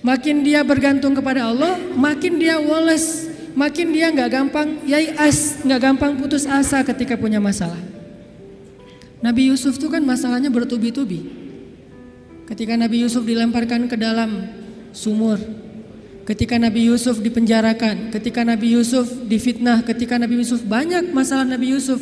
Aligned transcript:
Makin 0.00 0.40
dia 0.40 0.64
bergantung 0.64 1.12
kepada 1.12 1.52
Allah, 1.52 1.76
makin 1.92 2.40
dia 2.40 2.56
woles, 2.56 3.28
makin 3.52 3.92
dia 3.92 4.08
nggak 4.08 4.30
gampang 4.32 4.68
yaias, 4.88 5.60
nggak 5.60 5.80
gampang 5.80 6.16
putus 6.16 6.48
asa 6.48 6.80
ketika 6.80 7.20
punya 7.20 7.36
masalah. 7.36 7.76
Nabi 9.20 9.52
Yusuf 9.52 9.76
itu 9.76 9.92
kan 9.92 10.00
masalahnya 10.00 10.48
bertubi-tubi. 10.48 11.28
Ketika 12.48 12.74
Nabi 12.80 13.04
Yusuf 13.04 13.22
dilemparkan 13.28 13.86
ke 13.86 13.94
dalam 14.00 14.48
sumur, 14.96 15.36
ketika 16.24 16.56
Nabi 16.56 16.88
Yusuf 16.88 17.20
dipenjarakan, 17.20 18.08
ketika 18.08 18.40
Nabi 18.40 18.72
Yusuf 18.80 19.06
difitnah, 19.28 19.84
ketika 19.84 20.16
Nabi 20.16 20.40
Yusuf 20.40 20.64
banyak 20.64 21.12
masalah 21.12 21.44
Nabi 21.44 21.76
Yusuf. 21.76 22.00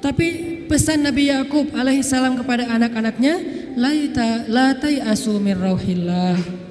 Tapi 0.00 0.26
pesan 0.68 1.00
Nabi 1.00 1.32
Yakub 1.32 1.72
alaihissalam 1.72 2.36
kepada 2.40 2.68
anak-anaknya, 2.72 3.40
laita 3.76 4.48
latai 4.48 5.00
asu 5.00 5.36
min 5.40 5.56
rauhillah. 5.56 6.63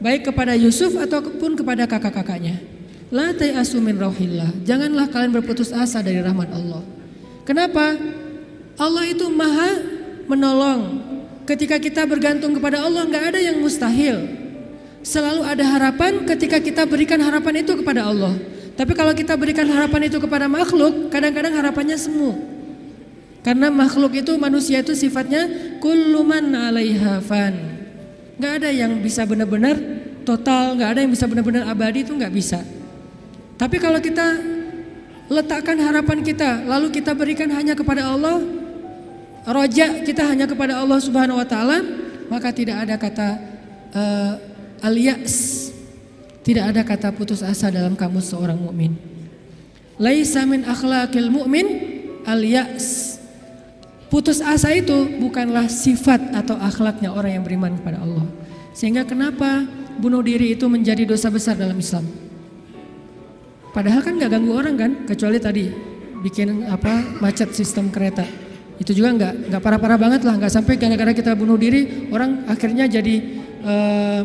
Baik 0.00 0.32
kepada 0.32 0.56
Yusuf 0.56 0.96
ataupun 0.96 1.60
kepada 1.60 1.84
kakak-kakaknya. 1.84 2.56
Latai 3.12 3.52
asu 3.52 3.84
min 3.84 4.00
rauhillah. 4.00 4.48
Janganlah 4.64 5.12
kalian 5.12 5.36
berputus 5.36 5.76
asa 5.76 6.00
dari 6.00 6.24
rahmat 6.24 6.48
Allah. 6.56 6.80
Kenapa? 7.44 8.00
Allah 8.80 9.04
itu 9.04 9.28
maha 9.28 9.76
menolong. 10.24 11.04
Ketika 11.44 11.76
kita 11.76 12.08
bergantung 12.08 12.56
kepada 12.56 12.80
Allah 12.80 13.04
nggak 13.04 13.24
ada 13.34 13.40
yang 13.44 13.60
mustahil. 13.60 14.24
Selalu 15.04 15.44
ada 15.44 15.64
harapan 15.68 16.24
ketika 16.24 16.56
kita 16.62 16.88
berikan 16.88 17.20
harapan 17.20 17.60
itu 17.60 17.76
kepada 17.76 18.08
Allah. 18.08 18.32
Tapi 18.80 18.96
kalau 18.96 19.12
kita 19.12 19.36
berikan 19.36 19.68
harapan 19.68 20.08
itu 20.08 20.16
kepada 20.16 20.48
makhluk, 20.48 21.12
kadang-kadang 21.12 21.52
harapannya 21.52 22.00
semu. 22.00 22.32
Karena 23.44 23.68
makhluk 23.68 24.16
itu 24.16 24.32
manusia 24.40 24.80
itu 24.80 24.96
sifatnya 24.96 25.76
kulluman 25.84 26.56
alaiha 26.56 27.20
fan. 27.20 27.52
Nggak 28.40 28.52
ada 28.64 28.70
yang 28.72 29.04
bisa 29.04 29.28
benar-benar 29.28 29.76
total, 30.22 30.76
nggak 30.76 30.90
ada 30.96 31.00
yang 31.04 31.12
bisa 31.12 31.24
benar-benar 31.26 31.68
abadi 31.68 32.04
itu 32.06 32.12
nggak 32.14 32.32
bisa. 32.34 32.60
Tapi 33.60 33.76
kalau 33.76 34.00
kita 34.00 34.40
letakkan 35.30 35.78
harapan 35.78 36.24
kita, 36.24 36.64
lalu 36.66 36.90
kita 36.90 37.14
berikan 37.14 37.46
hanya 37.52 37.76
kepada 37.78 38.08
Allah, 38.08 38.42
roja 39.46 40.02
kita 40.02 40.26
hanya 40.26 40.48
kepada 40.48 40.80
Allah 40.80 40.98
Subhanahu 40.98 41.38
wa 41.38 41.46
taala, 41.46 41.78
maka 42.32 42.50
tidak 42.50 42.82
ada 42.88 42.94
kata 42.98 43.28
uh, 43.94 44.32
alias. 44.82 45.68
Tidak 46.40 46.64
ada 46.72 46.80
kata 46.80 47.12
putus 47.12 47.44
asa 47.44 47.68
dalam 47.68 47.92
kamus 47.92 48.32
seorang 48.32 48.56
mukmin. 48.56 48.96
Laisa 50.00 50.48
min 50.48 50.64
akhlaqil 50.64 51.28
mu'min 51.28 51.66
alias. 52.24 53.20
Putus 54.08 54.40
asa 54.40 54.72
itu 54.72 55.20
bukanlah 55.20 55.68
sifat 55.68 56.34
atau 56.34 56.56
akhlaknya 56.56 57.12
orang 57.12 57.38
yang 57.38 57.44
beriman 57.44 57.76
kepada 57.78 58.00
Allah. 58.02 58.26
Sehingga 58.72 59.04
kenapa 59.04 59.68
bunuh 60.00 60.24
diri 60.24 60.56
itu 60.56 60.64
menjadi 60.66 61.04
dosa 61.04 61.28
besar 61.28 61.54
dalam 61.60 61.76
Islam? 61.76 62.08
Padahal 63.70 64.00
kan 64.02 64.18
nggak 64.18 64.30
ganggu 64.32 64.52
orang 64.56 64.74
kan, 64.74 64.90
kecuali 65.06 65.38
tadi 65.38 65.70
bikin 66.24 66.66
apa 66.66 67.20
macet 67.22 67.52
sistem 67.54 67.92
kereta. 67.92 68.24
Itu 68.80 68.96
juga 68.96 69.12
nggak 69.12 69.52
nggak 69.52 69.62
parah-parah 69.62 69.98
banget 70.00 70.24
lah, 70.24 70.40
nggak 70.40 70.50
sampai 70.50 70.80
gara-gara 70.80 71.12
kita 71.12 71.36
bunuh 71.36 71.60
diri 71.60 72.08
orang 72.08 72.48
akhirnya 72.48 72.88
jadi 72.88 73.14
uh, 73.60 74.22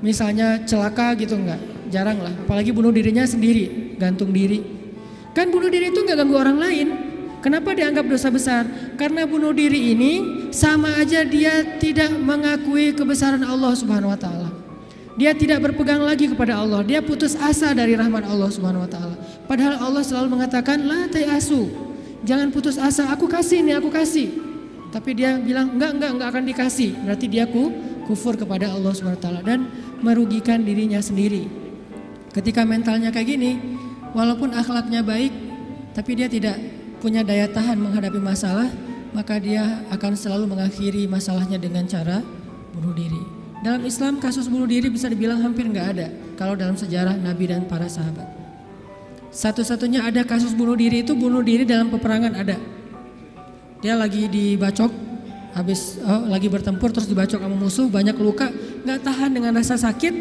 misalnya 0.00 0.64
celaka 0.64 1.12
gitu 1.20 1.36
enggak, 1.36 1.60
jarang 1.92 2.18
lah. 2.18 2.32
Apalagi 2.48 2.72
bunuh 2.72 2.90
dirinya 2.90 3.22
sendiri, 3.28 3.94
gantung 4.00 4.32
diri. 4.32 4.64
Kan 5.36 5.52
bunuh 5.52 5.68
diri 5.68 5.92
itu 5.92 6.00
enggak 6.02 6.18
ganggu 6.24 6.36
orang 6.40 6.58
lain. 6.58 6.88
Kenapa 7.38 7.70
dianggap 7.70 8.02
dosa 8.10 8.34
besar? 8.34 8.66
Karena 8.98 9.22
bunuh 9.22 9.54
diri 9.54 9.94
ini 9.94 10.12
sama 10.50 10.98
aja 10.98 11.22
dia 11.22 11.78
tidak 11.78 12.10
mengakui 12.18 12.90
kebesaran 12.98 13.46
Allah 13.46 13.78
Subhanahu 13.78 14.10
wa 14.10 14.18
taala. 14.18 14.47
Dia 15.18 15.34
tidak 15.34 15.66
berpegang 15.66 15.98
lagi 15.98 16.30
kepada 16.30 16.62
Allah. 16.62 16.86
Dia 16.86 17.02
putus 17.02 17.34
asa 17.34 17.74
dari 17.74 17.98
rahmat 17.98 18.22
Allah 18.22 18.46
Subhanahu 18.54 18.86
wa 18.86 18.90
taala. 18.90 19.18
Padahal 19.50 19.74
Allah 19.82 20.06
selalu 20.06 20.38
mengatakan 20.38 20.86
la 20.86 21.10
asu. 21.34 21.66
Jangan 22.22 22.54
putus 22.54 22.78
asa, 22.78 23.10
aku 23.10 23.26
kasih 23.26 23.66
nih, 23.66 23.82
aku 23.82 23.90
kasih. 23.90 24.30
Tapi 24.94 25.18
dia 25.18 25.34
bilang 25.42 25.74
enggak, 25.74 25.98
enggak, 25.98 26.10
enggak 26.14 26.28
akan 26.30 26.44
dikasih. 26.46 26.90
Berarti 27.02 27.26
dia 27.26 27.50
ku, 27.50 27.74
kufur 28.06 28.38
kepada 28.38 28.70
Allah 28.70 28.94
Subhanahu 28.94 29.18
wa 29.18 29.24
taala 29.26 29.40
dan 29.42 29.66
merugikan 30.06 30.62
dirinya 30.62 31.02
sendiri. 31.02 31.50
Ketika 32.30 32.62
mentalnya 32.62 33.10
kayak 33.10 33.26
gini, 33.26 33.58
walaupun 34.14 34.54
akhlaknya 34.54 35.02
baik, 35.02 35.34
tapi 35.98 36.14
dia 36.14 36.30
tidak 36.30 36.54
punya 37.02 37.26
daya 37.26 37.50
tahan 37.50 37.74
menghadapi 37.74 38.22
masalah, 38.22 38.70
maka 39.10 39.42
dia 39.42 39.82
akan 39.90 40.14
selalu 40.14 40.46
mengakhiri 40.46 41.10
masalahnya 41.10 41.58
dengan 41.58 41.90
cara 41.90 42.22
bunuh 42.70 42.94
diri. 42.94 43.37
Dalam 43.58 43.82
Islam 43.82 44.22
kasus 44.22 44.46
bunuh 44.46 44.70
diri 44.70 44.86
bisa 44.86 45.10
dibilang 45.10 45.42
hampir 45.42 45.66
nggak 45.66 45.86
ada 45.98 46.06
kalau 46.38 46.54
dalam 46.54 46.78
sejarah 46.78 47.18
Nabi 47.18 47.50
dan 47.50 47.66
para 47.66 47.90
sahabat. 47.90 48.30
Satu-satunya 49.34 50.06
ada 50.06 50.22
kasus 50.22 50.54
bunuh 50.54 50.78
diri 50.78 51.02
itu 51.02 51.12
bunuh 51.18 51.42
diri 51.42 51.66
dalam 51.66 51.90
peperangan 51.90 52.38
ada. 52.38 52.56
Dia 53.82 53.94
lagi 53.98 54.30
dibacok, 54.30 54.90
habis 55.54 55.98
oh, 56.02 56.26
lagi 56.30 56.46
bertempur 56.46 56.94
terus 56.94 57.10
dibacok 57.10 57.42
sama 57.42 57.54
musuh 57.58 57.86
banyak 57.90 58.14
luka, 58.18 58.50
nggak 58.86 58.98
tahan 59.02 59.30
dengan 59.34 59.52
rasa 59.58 59.74
sakit, 59.74 60.14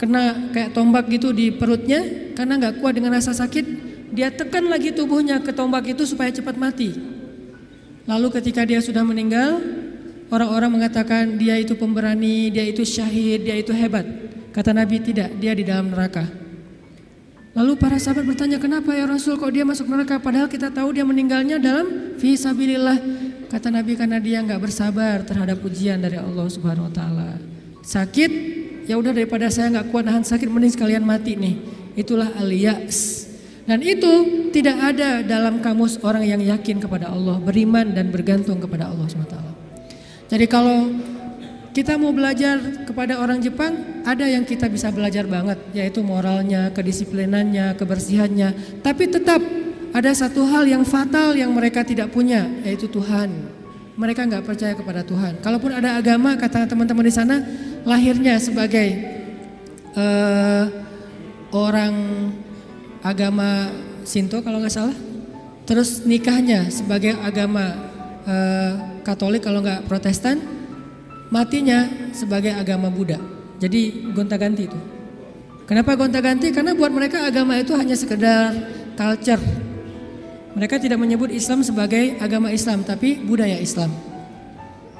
kena 0.00 0.52
kayak 0.52 0.72
tombak 0.72 1.08
gitu 1.12 1.36
di 1.36 1.52
perutnya 1.52 2.32
karena 2.32 2.60
nggak 2.60 2.80
kuat 2.80 2.96
dengan 2.96 3.16
rasa 3.16 3.36
sakit, 3.36 3.64
dia 4.12 4.32
tekan 4.32 4.68
lagi 4.68 4.92
tubuhnya 4.92 5.40
ke 5.40 5.52
tombak 5.52 5.84
itu 5.88 6.04
supaya 6.08 6.32
cepat 6.32 6.56
mati. 6.56 6.96
Lalu 8.04 8.28
ketika 8.36 8.68
dia 8.68 8.84
sudah 8.84 9.00
meninggal, 9.00 9.73
orang-orang 10.34 10.82
mengatakan 10.82 11.38
dia 11.38 11.54
itu 11.54 11.78
pemberani, 11.78 12.50
dia 12.50 12.66
itu 12.66 12.82
syahid, 12.82 13.46
dia 13.46 13.54
itu 13.54 13.70
hebat. 13.70 14.02
Kata 14.50 14.74
Nabi 14.74 14.98
tidak, 14.98 15.30
dia 15.38 15.54
di 15.54 15.62
dalam 15.62 15.94
neraka. 15.94 16.26
Lalu 17.54 17.78
para 17.78 18.02
sahabat 18.02 18.26
bertanya, 18.26 18.58
kenapa 18.58 18.90
ya 18.98 19.06
Rasul 19.06 19.38
kok 19.38 19.54
dia 19.54 19.62
masuk 19.62 19.86
neraka? 19.86 20.18
Padahal 20.18 20.50
kita 20.50 20.74
tahu 20.74 20.90
dia 20.90 21.06
meninggalnya 21.06 21.62
dalam 21.62 22.18
fisabilillah. 22.18 22.98
Kata 23.46 23.70
Nabi 23.70 23.94
karena 23.94 24.18
dia 24.18 24.42
nggak 24.42 24.58
bersabar 24.58 25.22
terhadap 25.22 25.62
ujian 25.62 26.02
dari 26.02 26.18
Allah 26.18 26.50
Subhanahu 26.50 26.90
Wa 26.90 26.94
Taala. 26.98 27.30
Sakit, 27.86 28.30
ya 28.90 28.98
udah 28.98 29.14
daripada 29.14 29.46
saya 29.54 29.70
nggak 29.70 29.94
kuat 29.94 30.02
nahan 30.02 30.26
sakit, 30.26 30.50
mending 30.50 30.74
sekalian 30.74 31.06
mati 31.06 31.38
nih. 31.38 31.54
Itulah 31.94 32.34
aliyas. 32.34 33.30
Dan 33.70 33.80
itu 33.86 34.50
tidak 34.50 34.76
ada 34.92 35.22
dalam 35.22 35.62
kamus 35.62 36.02
orang 36.02 36.26
yang 36.26 36.42
yakin 36.42 36.82
kepada 36.82 37.14
Allah, 37.14 37.38
beriman 37.38 37.94
dan 37.94 38.10
bergantung 38.10 38.58
kepada 38.58 38.90
Allah 38.90 39.06
SWT. 39.06 39.53
Jadi 40.28 40.46
kalau 40.48 40.88
kita 41.74 41.98
mau 41.98 42.14
belajar 42.14 42.86
kepada 42.86 43.18
orang 43.18 43.42
Jepang, 43.42 43.74
ada 44.06 44.24
yang 44.30 44.46
kita 44.46 44.70
bisa 44.70 44.94
belajar 44.94 45.26
banget, 45.26 45.58
yaitu 45.74 46.06
moralnya, 46.06 46.70
kedisiplinannya, 46.70 47.74
kebersihannya. 47.74 48.78
Tapi 48.78 49.10
tetap 49.10 49.42
ada 49.90 50.10
satu 50.14 50.46
hal 50.46 50.70
yang 50.70 50.86
fatal 50.86 51.34
yang 51.34 51.50
mereka 51.50 51.82
tidak 51.82 52.14
punya, 52.14 52.46
yaitu 52.62 52.86
Tuhan. 52.86 53.30
Mereka 53.98 54.26
nggak 54.26 54.46
percaya 54.46 54.74
kepada 54.74 55.02
Tuhan. 55.02 55.42
Kalaupun 55.42 55.74
ada 55.74 55.98
agama, 55.98 56.38
kata 56.38 56.70
teman-teman 56.70 57.10
di 57.10 57.14
sana, 57.14 57.42
lahirnya 57.82 58.38
sebagai 58.38 58.94
uh, 59.98 60.70
orang 61.50 61.94
agama 63.02 63.70
Sinto 64.06 64.42
kalau 64.46 64.62
nggak 64.62 64.74
salah. 64.74 64.96
Terus 65.66 66.06
nikahnya 66.06 66.70
sebagai 66.70 67.18
agama 67.18 67.74
uh, 68.30 68.93
Katolik 69.04 69.44
kalau 69.44 69.60
nggak 69.60 69.84
Protestan, 69.84 70.40
matinya 71.28 71.84
sebagai 72.16 72.56
agama 72.56 72.88
Buddha. 72.88 73.20
Jadi 73.60 74.10
gonta-ganti 74.16 74.64
itu. 74.64 74.78
Kenapa 75.68 75.96
gonta-ganti? 75.96 76.52
Karena 76.52 76.72
buat 76.72 76.92
mereka 76.92 77.24
agama 77.24 77.56
itu 77.56 77.76
hanya 77.76 77.96
sekedar 77.96 78.52
culture. 78.96 79.40
Mereka 80.56 80.76
tidak 80.80 81.00
menyebut 81.00 81.28
Islam 81.32 81.60
sebagai 81.64 82.16
agama 82.20 82.52
Islam, 82.52 82.84
tapi 82.84 83.20
budaya 83.20 83.60
Islam. 83.60 83.92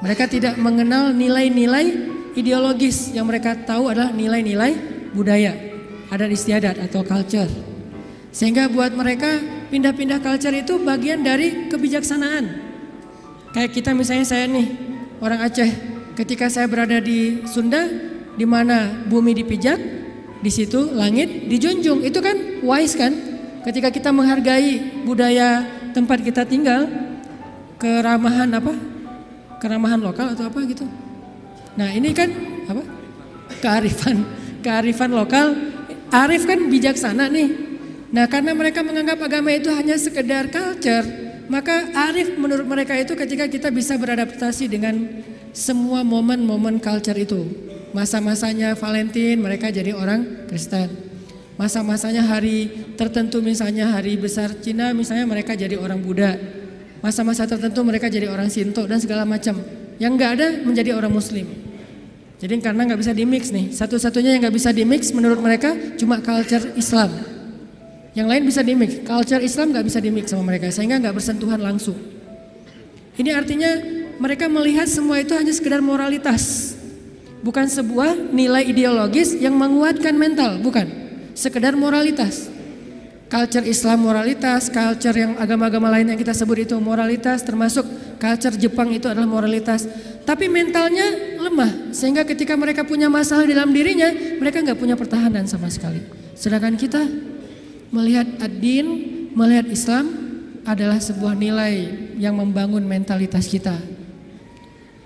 Mereka 0.01 0.29
tidak 0.29 0.57
mengenal 0.59 1.13
nilai-nilai 1.13 2.13
ideologis 2.35 3.15
yang 3.15 3.29
mereka 3.29 3.55
tahu 3.55 3.93
adalah 3.93 4.11
nilai-nilai 4.11 4.73
budaya, 5.15 5.55
adat 6.11 6.33
istiadat 6.33 6.77
atau 6.91 7.07
culture. 7.07 7.49
Sehingga 8.35 8.67
buat 8.67 8.97
mereka 8.99 9.39
pindah-pindah 9.71 10.19
culture 10.19 10.53
itu 10.53 10.83
bagian 10.83 11.23
dari 11.23 11.71
kebijaksanaan. 11.71 12.64
Kayak 13.55 13.71
kita 13.71 13.95
misalnya 13.95 14.27
saya 14.27 14.51
nih 14.51 14.67
orang 15.23 15.47
Aceh, 15.47 15.71
ketika 16.19 16.51
saya 16.51 16.67
berada 16.67 16.99
di 16.99 17.47
Sunda, 17.47 17.87
di 18.35 18.43
mana 18.43 19.07
bumi 19.07 19.31
dipijak, 19.31 19.79
di 20.43 20.51
situ 20.51 20.91
langit 20.91 21.47
dijunjung. 21.47 22.03
Itu 22.03 22.19
kan 22.19 22.35
wise 22.67 22.99
kan? 22.99 23.15
Ketika 23.63 23.95
kita 23.95 24.11
menghargai 24.11 25.07
budaya 25.07 25.63
tempat 25.95 26.19
kita 26.21 26.43
tinggal, 26.43 26.91
keramahan 27.79 28.51
apa? 28.51 28.75
Keramahan 29.63 30.03
lokal 30.03 30.35
atau 30.35 30.51
apa 30.51 30.59
gitu. 30.67 30.85
Nah 31.79 31.95
ini 31.95 32.11
kan 32.11 32.29
apa? 32.67 32.83
Kearifan, 33.63 34.27
kearifan 34.67 35.15
lokal. 35.15 35.55
Arif 36.11 36.47
kan 36.47 36.59
bijaksana 36.71 37.27
nih, 37.27 37.75
Nah 38.15 38.31
karena 38.31 38.55
mereka 38.55 38.87
menganggap 38.87 39.19
agama 39.27 39.51
itu 39.51 39.67
hanya 39.75 39.99
sekedar 39.99 40.47
culture, 40.47 41.03
maka 41.49 41.93
arif 42.09 42.35
menurut 42.37 42.65
mereka 42.65 42.97
itu 42.97 43.13
ketika 43.13 43.45
kita 43.49 43.69
bisa 43.69 43.95
beradaptasi 44.01 44.69
dengan 44.71 45.25
semua 45.55 46.03
momen-momen 46.03 46.83
culture 46.83 47.17
itu. 47.17 47.47
Masa-masanya 47.95 48.75
Valentine 48.75 49.39
mereka 49.39 49.71
jadi 49.71 49.95
orang 49.95 50.51
Kristen. 50.51 50.91
Masa-masanya 51.55 52.27
hari 52.27 52.67
tertentu 52.99 53.39
misalnya 53.39 53.95
hari 53.95 54.19
besar 54.19 54.51
Cina 54.59 54.91
misalnya 54.91 55.23
mereka 55.23 55.55
jadi 55.55 55.79
orang 55.79 56.03
Buddha. 56.03 56.35
Masa-masa 56.99 57.47
tertentu 57.47 57.87
mereka 57.87 58.11
jadi 58.11 58.27
orang 58.27 58.51
Sinto 58.51 58.83
dan 58.91 58.99
segala 58.99 59.23
macam. 59.23 59.63
Yang 60.03 60.13
nggak 60.19 60.31
ada 60.35 60.47
menjadi 60.67 60.91
orang 60.99 61.15
Muslim. 61.15 61.47
Jadi 62.43 62.59
karena 62.59 62.83
nggak 62.83 62.99
bisa 62.99 63.15
dimix 63.15 63.55
nih, 63.55 63.71
satu-satunya 63.71 64.35
yang 64.35 64.43
nggak 64.43 64.57
bisa 64.59 64.75
dimix 64.75 65.15
menurut 65.15 65.39
mereka 65.39 65.71
cuma 65.95 66.19
culture 66.19 66.75
Islam. 66.75 67.34
Yang 68.15 68.27
lain 68.31 68.43
bisa 68.47 68.61
dimix, 68.63 69.03
culture 69.03 69.43
Islam 69.43 69.75
nggak 69.75 69.87
bisa 69.91 69.99
dimix 69.99 70.31
sama 70.31 70.47
mereka 70.47 70.71
sehingga 70.71 71.03
nggak 71.03 71.19
bersentuhan 71.19 71.59
langsung. 71.59 71.99
Ini 73.19 73.31
artinya 73.35 73.71
mereka 74.23 74.47
melihat 74.47 74.87
semua 74.87 75.19
itu 75.19 75.35
hanya 75.35 75.51
sekedar 75.51 75.83
moralitas, 75.83 76.75
bukan 77.43 77.67
sebuah 77.67 78.31
nilai 78.31 78.71
ideologis 78.71 79.35
yang 79.35 79.59
menguatkan 79.59 80.15
mental, 80.15 80.63
bukan. 80.63 80.87
Sekedar 81.35 81.75
moralitas. 81.75 82.55
Culture 83.27 83.67
Islam 83.67 84.07
moralitas, 84.07 84.71
culture 84.71 85.19
yang 85.19 85.35
agama-agama 85.35 85.91
lain 85.91 86.15
yang 86.15 86.19
kita 86.19 86.31
sebut 86.31 86.71
itu 86.71 86.79
moralitas, 86.79 87.43
termasuk 87.43 87.83
culture 88.23 88.55
Jepang 88.55 88.95
itu 88.95 89.11
adalah 89.11 89.27
moralitas. 89.27 89.91
Tapi 90.23 90.47
mentalnya 90.47 91.35
lemah, 91.43 91.91
sehingga 91.91 92.23
ketika 92.23 92.55
mereka 92.55 92.87
punya 92.87 93.11
masalah 93.11 93.43
dalam 93.43 93.75
dirinya, 93.75 94.15
mereka 94.39 94.63
nggak 94.63 94.79
punya 94.79 94.95
pertahanan 94.95 95.51
sama 95.51 95.67
sekali. 95.67 95.99
Sedangkan 96.39 96.79
kita 96.79 97.03
melihat 97.95 98.27
ad-din, 98.43 98.87
melihat 99.39 99.71
Islam 99.71 100.11
adalah 100.67 100.99
sebuah 100.99 101.39
nilai 101.39 101.95
yang 102.19 102.35
membangun 102.35 102.83
mentalitas 102.83 103.47
kita. 103.47 103.79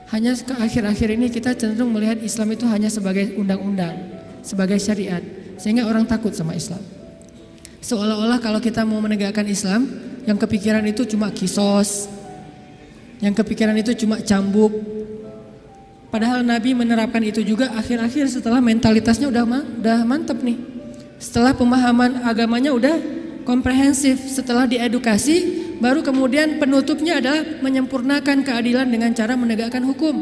Hanya 0.08 0.32
ke 0.40 0.56
akhir-akhir 0.56 1.20
ini 1.20 1.28
kita 1.28 1.52
cenderung 1.52 1.92
melihat 1.92 2.16
Islam 2.24 2.56
itu 2.56 2.64
hanya 2.64 2.88
sebagai 2.88 3.36
undang-undang, 3.36 3.92
sebagai 4.40 4.80
syariat, 4.80 5.20
sehingga 5.60 5.84
orang 5.84 6.08
takut 6.08 6.32
sama 6.32 6.56
Islam. 6.56 6.80
Seolah-olah 7.84 8.40
kalau 8.40 8.56
kita 8.56 8.88
mau 8.88 9.04
menegakkan 9.04 9.44
Islam, 9.44 9.84
yang 10.24 10.40
kepikiran 10.40 10.80
itu 10.88 11.04
cuma 11.04 11.28
kisos, 11.28 12.08
yang 13.20 13.36
kepikiran 13.36 13.76
itu 13.76 13.92
cuma 14.00 14.16
cambuk. 14.24 14.72
Padahal 16.08 16.40
Nabi 16.40 16.72
menerapkan 16.72 17.20
itu 17.20 17.44
juga 17.44 17.68
akhir-akhir 17.76 18.32
setelah 18.32 18.64
mentalitasnya 18.64 19.28
udah 19.28 19.44
udah 19.76 19.98
mantep 20.08 20.40
nih. 20.40 20.77
Setelah 21.18 21.50
pemahaman 21.50 22.22
agamanya 22.22 22.70
udah 22.70 22.94
komprehensif, 23.42 24.22
setelah 24.30 24.70
diedukasi, 24.70 25.66
baru 25.82 26.02
kemudian 26.06 26.62
penutupnya 26.62 27.18
adalah 27.18 27.42
menyempurnakan 27.58 28.46
keadilan 28.46 28.86
dengan 28.86 29.10
cara 29.14 29.34
menegakkan 29.34 29.82
hukum. 29.82 30.14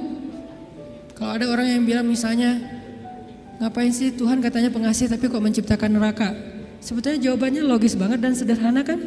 Kalau 1.12 1.32
ada 1.36 1.48
orang 1.52 1.68
yang 1.68 1.82
bilang 1.84 2.08
misalnya, 2.08 2.56
ngapain 3.60 3.92
sih 3.92 4.12
Tuhan 4.16 4.40
katanya 4.40 4.72
pengasih 4.72 5.12
tapi 5.12 5.28
kok 5.28 5.40
menciptakan 5.40 5.96
neraka? 5.96 6.32
Sebetulnya 6.80 7.20
jawabannya 7.28 7.64
logis 7.64 7.96
banget 7.96 8.20
dan 8.24 8.32
sederhana 8.32 8.80
kan? 8.80 9.00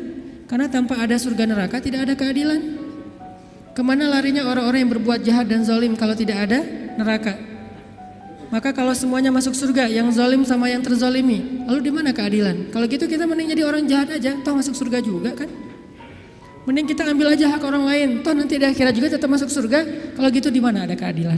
Karena 0.50 0.70
tanpa 0.70 0.98
ada 0.98 1.18
surga 1.18 1.46
neraka 1.46 1.78
tidak 1.82 2.10
ada 2.10 2.14
keadilan. 2.18 2.62
Ke 3.74 3.82
mana 3.86 4.10
larinya 4.10 4.46
orang-orang 4.46 4.86
yang 4.86 4.92
berbuat 4.98 5.20
jahat 5.22 5.46
dan 5.50 5.62
zalim 5.66 5.94
kalau 5.94 6.18
tidak 6.18 6.50
ada 6.50 6.66
neraka? 6.98 7.49
Maka 8.50 8.74
kalau 8.74 8.98
semuanya 8.98 9.30
masuk 9.30 9.54
surga, 9.54 9.86
yang 9.86 10.10
zalim 10.10 10.42
sama 10.42 10.74
yang 10.74 10.82
terzolimi, 10.82 11.66
lalu 11.70 11.86
di 11.86 11.92
mana 11.94 12.10
keadilan? 12.10 12.74
Kalau 12.74 12.90
gitu 12.90 13.06
kita 13.06 13.30
mending 13.30 13.54
jadi 13.54 13.62
orang 13.62 13.86
jahat 13.86 14.10
aja, 14.10 14.34
toh 14.42 14.58
masuk 14.58 14.74
surga 14.74 15.06
juga 15.06 15.38
kan? 15.38 15.50
Mending 16.66 16.90
kita 16.90 17.06
ambil 17.06 17.38
aja 17.38 17.46
hak 17.46 17.62
orang 17.62 17.86
lain, 17.86 18.10
toh 18.26 18.34
nanti 18.34 18.58
di 18.58 18.66
akhirat 18.66 18.94
juga 18.98 19.18
tetap 19.18 19.30
masuk 19.30 19.54
surga. 19.54 20.14
Kalau 20.18 20.30
gitu 20.34 20.50
di 20.50 20.58
mana 20.58 20.90
ada 20.90 20.98
keadilan? 20.98 21.38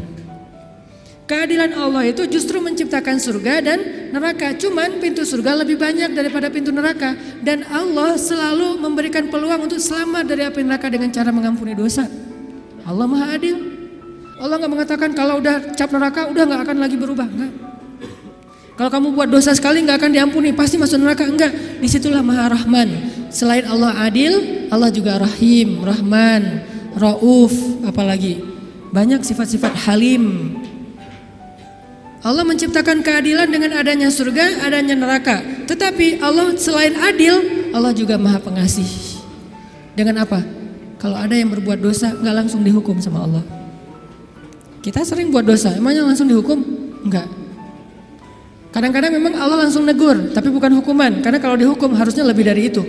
Keadilan 1.32 1.72
Allah 1.80 2.12
itu 2.12 2.28
justru 2.28 2.60
menciptakan 2.60 3.16
surga 3.16 3.64
dan 3.64 3.80
neraka. 4.12 4.52
Cuman 4.60 5.00
pintu 5.00 5.24
surga 5.24 5.64
lebih 5.64 5.80
banyak 5.80 6.12
daripada 6.12 6.52
pintu 6.52 6.76
neraka. 6.76 7.16
Dan 7.40 7.64
Allah 7.72 8.20
selalu 8.20 8.76
memberikan 8.76 9.32
peluang 9.32 9.72
untuk 9.72 9.80
selamat 9.80 10.28
dari 10.28 10.44
api 10.44 10.60
neraka 10.60 10.92
dengan 10.92 11.08
cara 11.08 11.32
mengampuni 11.32 11.72
dosa. 11.72 12.04
Allah 12.84 13.08
maha 13.08 13.32
adil. 13.40 13.71
Allah 14.42 14.58
nggak 14.58 14.74
mengatakan 14.74 15.10
kalau 15.14 15.38
udah 15.38 15.78
cap 15.78 15.94
neraka 15.94 16.26
udah 16.34 16.44
nggak 16.50 16.62
akan 16.66 16.78
lagi 16.82 16.98
berubah. 16.98 17.30
Enggak. 17.30 17.54
Kalau 18.74 18.90
kamu 18.90 19.08
buat 19.14 19.30
dosa 19.30 19.54
sekali 19.54 19.86
nggak 19.86 20.02
akan 20.02 20.12
diampuni, 20.18 20.50
pasti 20.58 20.82
masuk 20.82 20.98
neraka. 20.98 21.30
Enggak. 21.30 21.54
Di 21.78 21.86
situlah 21.86 22.26
maha 22.26 22.50
rahman. 22.50 22.90
Selain 23.30 23.62
Allah 23.70 23.94
adil, 24.02 24.66
Allah 24.74 24.90
juga 24.90 25.22
rahim, 25.22 25.86
rahman, 25.86 26.66
rauf, 26.98 27.54
apalagi. 27.86 28.42
Banyak 28.90 29.22
sifat-sifat 29.22 29.88
halim, 29.88 30.58
Allah 32.22 32.46
menciptakan 32.46 33.02
keadilan 33.02 33.50
dengan 33.50 33.78
adanya 33.78 34.10
surga, 34.14 34.66
adanya 34.66 34.94
neraka. 34.94 35.42
Tetapi 35.66 36.22
Allah 36.22 36.54
selain 36.54 36.94
adil, 36.98 37.70
Allah 37.74 37.94
juga 37.98 38.18
maha 38.18 38.38
pengasih. 38.38 38.86
Dengan 39.98 40.26
apa? 40.26 40.42
Kalau 41.02 41.18
ada 41.18 41.34
yang 41.34 41.50
berbuat 41.50 41.82
dosa, 41.82 42.14
nggak 42.14 42.36
langsung 42.46 42.62
dihukum 42.62 43.02
sama 43.02 43.26
Allah. 43.26 43.61
Kita 44.82 45.06
sering 45.06 45.30
buat 45.30 45.46
dosa, 45.46 45.78
emangnya 45.78 46.06
langsung 46.06 46.26
dihukum? 46.26 46.58
Enggak. 47.06 47.30
Kadang-kadang 48.74 49.14
memang 49.14 49.38
Allah 49.38 49.68
langsung 49.68 49.86
negur, 49.86 50.34
tapi 50.34 50.50
bukan 50.50 50.74
hukuman. 50.82 51.22
Karena 51.22 51.38
kalau 51.38 51.56
dihukum 51.60 51.94
harusnya 51.94 52.26
lebih 52.26 52.48
dari 52.48 52.72
itu. 52.72 52.82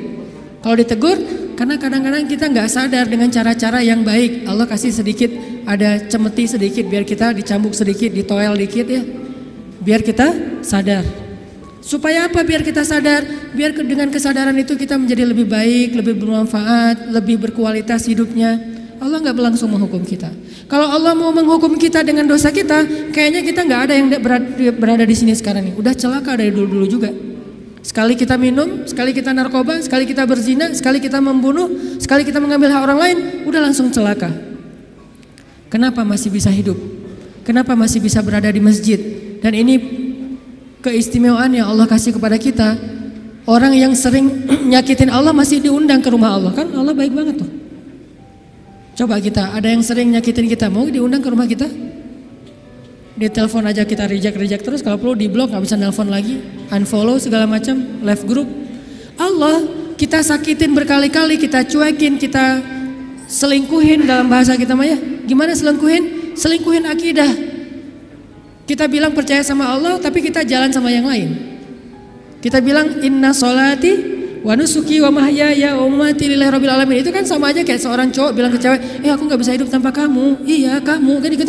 Kalau 0.62 0.78
ditegur, 0.78 1.18
karena 1.58 1.76
kadang-kadang 1.76 2.24
kita 2.30 2.48
nggak 2.48 2.68
sadar 2.70 3.04
dengan 3.10 3.28
cara-cara 3.28 3.82
yang 3.82 4.00
baik. 4.06 4.46
Allah 4.46 4.64
kasih 4.64 4.94
sedikit, 4.94 5.28
ada 5.66 6.00
cemeti 6.06 6.48
sedikit 6.48 6.86
biar 6.86 7.02
kita 7.04 7.34
dicambuk 7.34 7.74
sedikit, 7.74 8.14
ditoel 8.14 8.56
dikit 8.56 8.86
ya 8.88 9.02
biar 9.82 10.00
kita 10.00 10.62
sadar. 10.62 11.02
Supaya 11.82 12.30
apa? 12.30 12.46
Biar 12.46 12.62
kita 12.62 12.86
sadar, 12.86 13.26
biar 13.50 13.74
dengan 13.74 14.06
kesadaran 14.06 14.54
itu 14.54 14.78
kita 14.78 14.94
menjadi 14.94 15.26
lebih 15.26 15.50
baik, 15.50 15.98
lebih 15.98 16.14
bermanfaat, 16.14 17.10
lebih 17.10 17.42
berkualitas 17.42 18.06
hidupnya. 18.06 18.71
Allah 19.02 19.18
nggak 19.18 19.34
langsung 19.34 19.66
menghukum 19.74 20.06
kita. 20.06 20.30
Kalau 20.70 20.86
Allah 20.86 21.10
mau 21.18 21.34
menghukum 21.34 21.74
kita 21.74 22.06
dengan 22.06 22.22
dosa 22.22 22.54
kita, 22.54 23.10
kayaknya 23.10 23.42
kita 23.42 23.66
nggak 23.66 23.80
ada 23.90 23.94
yang 23.98 24.06
berada 24.78 25.02
di 25.02 25.16
sini 25.18 25.34
sekarang 25.34 25.66
ini. 25.66 25.72
Udah 25.74 25.90
celaka 25.90 26.38
dari 26.38 26.54
dulu-dulu 26.54 26.86
juga. 26.86 27.10
Sekali 27.82 28.14
kita 28.14 28.38
minum, 28.38 28.86
sekali 28.86 29.10
kita 29.10 29.34
narkoba, 29.34 29.82
sekali 29.82 30.06
kita 30.06 30.22
berzina, 30.22 30.70
sekali 30.70 31.02
kita 31.02 31.18
membunuh, 31.18 31.98
sekali 31.98 32.22
kita 32.22 32.38
mengambil 32.38 32.70
hak 32.70 32.82
orang 32.86 32.98
lain, 33.02 33.18
udah 33.42 33.60
langsung 33.66 33.90
celaka. 33.90 34.30
Kenapa 35.66 36.06
masih 36.06 36.30
bisa 36.30 36.46
hidup? 36.54 36.78
Kenapa 37.42 37.74
masih 37.74 37.98
bisa 37.98 38.22
berada 38.22 38.46
di 38.46 38.62
masjid? 38.62 39.02
Dan 39.42 39.50
ini 39.58 39.82
keistimewaan 40.78 41.50
yang 41.50 41.74
Allah 41.74 41.90
kasih 41.90 42.14
kepada 42.14 42.38
kita. 42.38 42.78
Orang 43.50 43.74
yang 43.74 43.98
sering 43.98 44.46
nyakitin 44.70 45.10
Allah 45.10 45.34
masih 45.34 45.58
diundang 45.58 45.98
ke 45.98 46.06
rumah 46.06 46.38
Allah 46.38 46.54
kan 46.54 46.70
Allah 46.70 46.94
baik 46.94 47.10
banget 47.10 47.42
tuh. 47.42 47.61
Coba 48.92 49.16
kita, 49.16 49.56
ada 49.56 49.72
yang 49.72 49.80
sering 49.80 50.12
nyakitin 50.12 50.46
kita, 50.52 50.68
mau 50.68 50.84
diundang 50.84 51.24
ke 51.24 51.28
rumah 51.32 51.48
kita? 51.48 51.64
Di 53.12 53.28
telepon 53.28 53.64
aja 53.64 53.84
kita 53.84 54.08
reject 54.08 54.36
reject 54.36 54.62
terus 54.64 54.80
kalau 54.80 54.96
perlu 54.96 55.14
di 55.16 55.28
blok 55.28 55.52
nggak 55.52 55.64
bisa 55.64 55.76
nelpon 55.76 56.08
lagi, 56.08 56.40
unfollow 56.72 57.16
segala 57.20 57.44
macam, 57.48 57.76
left 58.04 58.24
group. 58.24 58.48
Allah 59.20 59.64
kita 60.00 60.24
sakitin 60.24 60.72
berkali-kali, 60.72 61.36
kita 61.36 61.64
cuekin, 61.68 62.16
kita 62.16 62.60
selingkuhin 63.28 64.04
dalam 64.04 64.28
bahasa 64.28 64.56
kita 64.56 64.76
mah 64.76 64.88
ya. 64.88 64.98
Gimana 65.28 65.56
selingkuhin? 65.56 66.34
Selingkuhin 66.36 66.84
akidah. 66.88 67.30
Kita 68.68 68.88
bilang 68.88 69.12
percaya 69.12 69.44
sama 69.44 69.68
Allah 69.72 70.00
tapi 70.00 70.24
kita 70.24 70.44
jalan 70.44 70.72
sama 70.72 70.92
yang 70.92 71.08
lain. 71.08 71.32
Kita 72.40 72.58
bilang 72.58 73.00
inna 73.04 73.30
solati 73.30 74.11
wa 74.42 74.52
nusuki 74.58 74.98
wa 74.98 75.10
mahyaya 75.14 75.78
wa 75.78 75.86
mamati 75.86 76.26
lillahi 76.26 76.50
rabbil 76.50 76.74
alamin. 76.74 76.96
Itu 77.00 77.14
kan 77.14 77.22
sama 77.22 77.54
aja 77.54 77.62
kayak 77.62 77.78
seorang 77.78 78.10
cowok 78.10 78.30
bilang 78.34 78.50
ke 78.50 78.58
cewek, 78.58 78.80
"Eh 79.06 79.10
aku 79.10 79.26
nggak 79.26 79.40
bisa 79.40 79.54
hidup 79.54 79.70
tanpa 79.70 79.94
kamu." 79.94 80.42
Iya, 80.42 80.82
kamu 80.82 81.22
kan 81.22 81.30
gitu. 81.30 81.44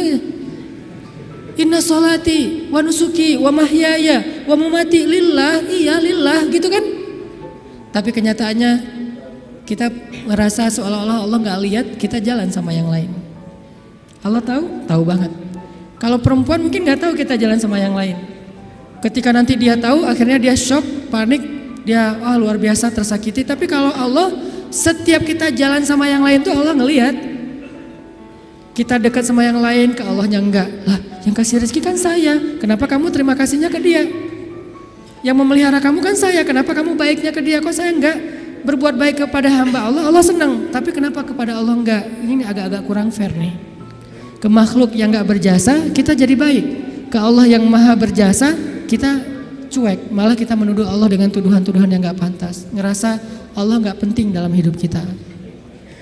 Inna 1.53 1.81
solati 1.81 2.69
wa 2.73 2.81
nusuki 2.81 3.38
wa 3.38 3.53
mahyaya 3.53 4.45
wa 4.45 4.55
mamati 4.57 5.05
lillah. 5.05 5.65
Iya, 5.69 6.01
lillah 6.01 6.39
gitu 6.50 6.69
kan. 6.69 6.83
Tapi 7.93 8.09
kenyataannya 8.09 8.71
kita 9.69 9.89
merasa 10.25 10.65
seolah-olah 10.69 11.23
Allah 11.23 11.38
nggak 11.38 11.59
lihat 11.62 11.85
kita 12.01 12.17
jalan 12.17 12.50
sama 12.50 12.73
yang 12.73 12.89
lain. 12.89 13.09
Allah 14.25 14.41
tahu, 14.41 14.65
tahu 14.89 15.03
banget. 15.05 15.31
Kalau 16.01 16.17
perempuan 16.19 16.59
mungkin 16.63 16.83
nggak 16.83 17.00
tahu 17.00 17.13
kita 17.13 17.38
jalan 17.38 17.59
sama 17.62 17.77
yang 17.77 17.93
lain. 17.93 18.17
Ketika 19.03 19.35
nanti 19.35 19.59
dia 19.59 19.75
tahu, 19.75 20.07
akhirnya 20.07 20.39
dia 20.39 20.55
shock, 20.55 20.83
panik, 21.12 21.43
dia 21.84 22.16
wah 22.20 22.40
luar 22.40 22.56
biasa 22.56 22.92
tersakiti. 22.92 23.44
Tapi 23.44 23.68
kalau 23.68 23.92
Allah, 23.92 24.32
setiap 24.72 25.24
kita 25.28 25.52
jalan 25.52 25.84
sama 25.84 26.08
yang 26.08 26.24
lain 26.24 26.40
tuh 26.44 26.56
Allah 26.56 26.75
ngelihat. 26.75 27.16
Kita 28.74 28.98
dekat 28.98 29.22
sama 29.22 29.46
yang 29.46 29.62
lain, 29.62 29.94
ke 29.94 30.02
Allahnya 30.02 30.42
enggak. 30.42 30.66
Lah, 30.90 30.98
yang 31.30 31.36
kasih 31.38 31.62
rezeki 31.62 31.82
kan 31.84 31.94
saya. 31.94 32.58
Kenapa 32.58 32.90
kamu 32.90 33.13
terima 33.13 33.38
kasihnya 33.38 33.70
ke 33.70 33.78
dia? 33.78 34.02
Yang 35.22 35.38
memelihara 35.38 35.78
kamu 35.78 36.02
kan 36.02 36.18
saya. 36.18 36.42
Kenapa 36.42 36.74
kamu 36.74 36.98
baiknya 36.98 37.30
ke 37.30 37.38
dia? 37.46 37.62
Kok 37.62 37.70
saya 37.70 37.94
enggak? 37.94 38.18
Berbuat 38.66 38.98
baik 38.98 39.28
kepada 39.28 39.46
hamba 39.52 39.94
Allah, 39.94 40.10
Allah 40.10 40.25
senang. 40.25 40.74
Tapi 40.74 40.90
kenapa 40.90 41.22
kepada 41.22 41.54
Allah 41.54 41.78
enggak? 41.78 42.02
Ini 42.25 42.50
agak-agak 42.50 42.82
kurang 42.90 43.13
fair 43.13 43.30
nih. 43.38 43.54
Ke 44.42 44.50
makhluk 44.50 44.92
yang 44.98 45.13
gak 45.13 45.30
berjasa 45.30 45.94
kita 45.94 46.18
jadi 46.18 46.34
baik. 46.34 46.66
ke 47.13 47.22
Allah 47.22 47.46
yang 47.46 47.70
maha 47.70 47.94
berjasa, 47.94 48.58
kita 48.90 49.33
cuek. 49.74 50.13
Malah 50.13 50.38
kita 50.38 50.53
menuduh 50.53 50.86
Allah 50.86 51.10
dengan 51.10 51.34
tuduhan-tuduhan 51.34 51.89
yang 51.89 52.06
gak 52.06 52.22
pantas. 52.22 52.70
Ngerasa 52.70 53.18
Allah 53.58 53.82
gak 53.82 53.98
penting 53.98 54.30
dalam 54.30 54.53
hidup 54.53 54.77
kita. 54.77 55.01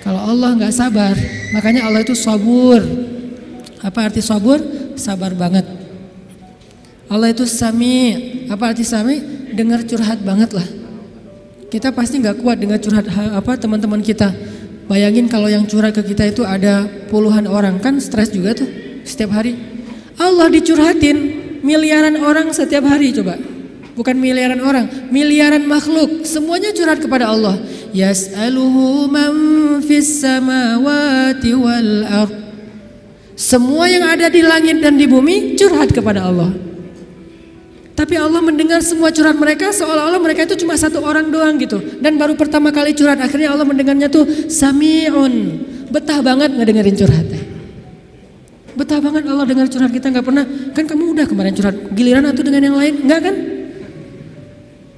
Kalau 0.03 0.19
Allah 0.19 0.59
gak 0.59 0.75
sabar, 0.75 1.15
makanya 1.55 1.87
Allah 1.87 2.03
itu 2.03 2.11
sabur. 2.11 2.83
Apa 3.79 4.11
arti 4.11 4.19
sabur? 4.19 4.59
Sabar 4.99 5.31
banget. 5.31 5.63
Allah 7.07 7.31
itu 7.31 7.47
sami. 7.47 8.15
Apa 8.51 8.75
arti 8.75 8.83
sami? 8.83 9.19
Dengar 9.55 9.87
curhat 9.87 10.19
banget 10.23 10.51
lah. 10.51 10.67
Kita 11.71 11.95
pasti 11.95 12.19
nggak 12.19 12.43
kuat 12.43 12.59
dengar 12.59 12.83
curhat 12.83 13.07
apa 13.07 13.55
teman-teman 13.55 14.03
kita. 14.03 14.27
Bayangin 14.91 15.31
kalau 15.31 15.47
yang 15.47 15.63
curhat 15.63 15.95
ke 15.95 16.03
kita 16.03 16.27
itu 16.27 16.43
ada 16.43 16.83
puluhan 17.07 17.47
orang 17.47 17.79
kan 17.79 17.95
stres 18.03 18.27
juga 18.27 18.51
tuh 18.51 18.67
setiap 19.07 19.31
hari. 19.39 19.55
Allah 20.19 20.51
dicurhatin 20.51 21.17
miliaran 21.63 22.19
orang 22.19 22.51
setiap 22.51 22.83
hari 22.83 23.15
coba. 23.15 23.39
Bukan 23.91 24.15
miliaran 24.15 24.63
orang, 24.63 24.87
miliaran 25.11 25.67
makhluk, 25.67 26.23
semuanya 26.23 26.71
curhat 26.71 27.03
kepada 27.03 27.27
Allah. 27.27 27.59
Yas'aluhu 27.91 29.11
man 29.11 29.33
fis 29.83 30.23
samawati 30.23 31.51
wal 31.59 32.07
ard. 32.07 32.33
Semua 33.35 33.91
yang 33.91 34.07
ada 34.07 34.31
di 34.31 34.39
langit 34.39 34.79
dan 34.79 34.95
di 34.95 35.09
bumi 35.09 35.59
curhat 35.59 35.91
kepada 35.91 36.23
Allah. 36.23 36.55
Tapi 37.91 38.15
Allah 38.15 38.39
mendengar 38.39 38.79
semua 38.79 39.11
curhat 39.11 39.35
mereka 39.35 39.75
seolah-olah 39.75 40.17
mereka 40.23 40.47
itu 40.47 40.63
cuma 40.63 40.79
satu 40.79 41.03
orang 41.03 41.27
doang 41.27 41.59
gitu. 41.59 41.83
Dan 41.99 42.15
baru 42.15 42.39
pertama 42.39 42.71
kali 42.71 42.95
curhat 42.95 43.19
akhirnya 43.19 43.51
Allah 43.51 43.67
mendengarnya 43.67 44.07
tuh 44.07 44.23
sami'un. 44.47 45.33
Betah 45.91 46.23
banget 46.23 46.55
ngedengerin 46.55 46.95
curhatnya. 46.95 47.41
Betah 48.71 49.03
banget 49.03 49.27
Allah 49.27 49.43
dengar 49.43 49.67
curhat 49.67 49.91
kita 49.91 50.07
nggak 50.07 50.25
pernah. 50.25 50.45
Kan 50.71 50.87
kamu 50.87 51.03
udah 51.11 51.25
kemarin 51.27 51.51
curhat 51.51 51.75
giliran 51.91 52.23
atau 52.23 52.41
dengan 52.41 52.71
yang 52.71 52.77
lain? 52.79 52.93
Enggak 53.03 53.19
kan? 53.27 53.35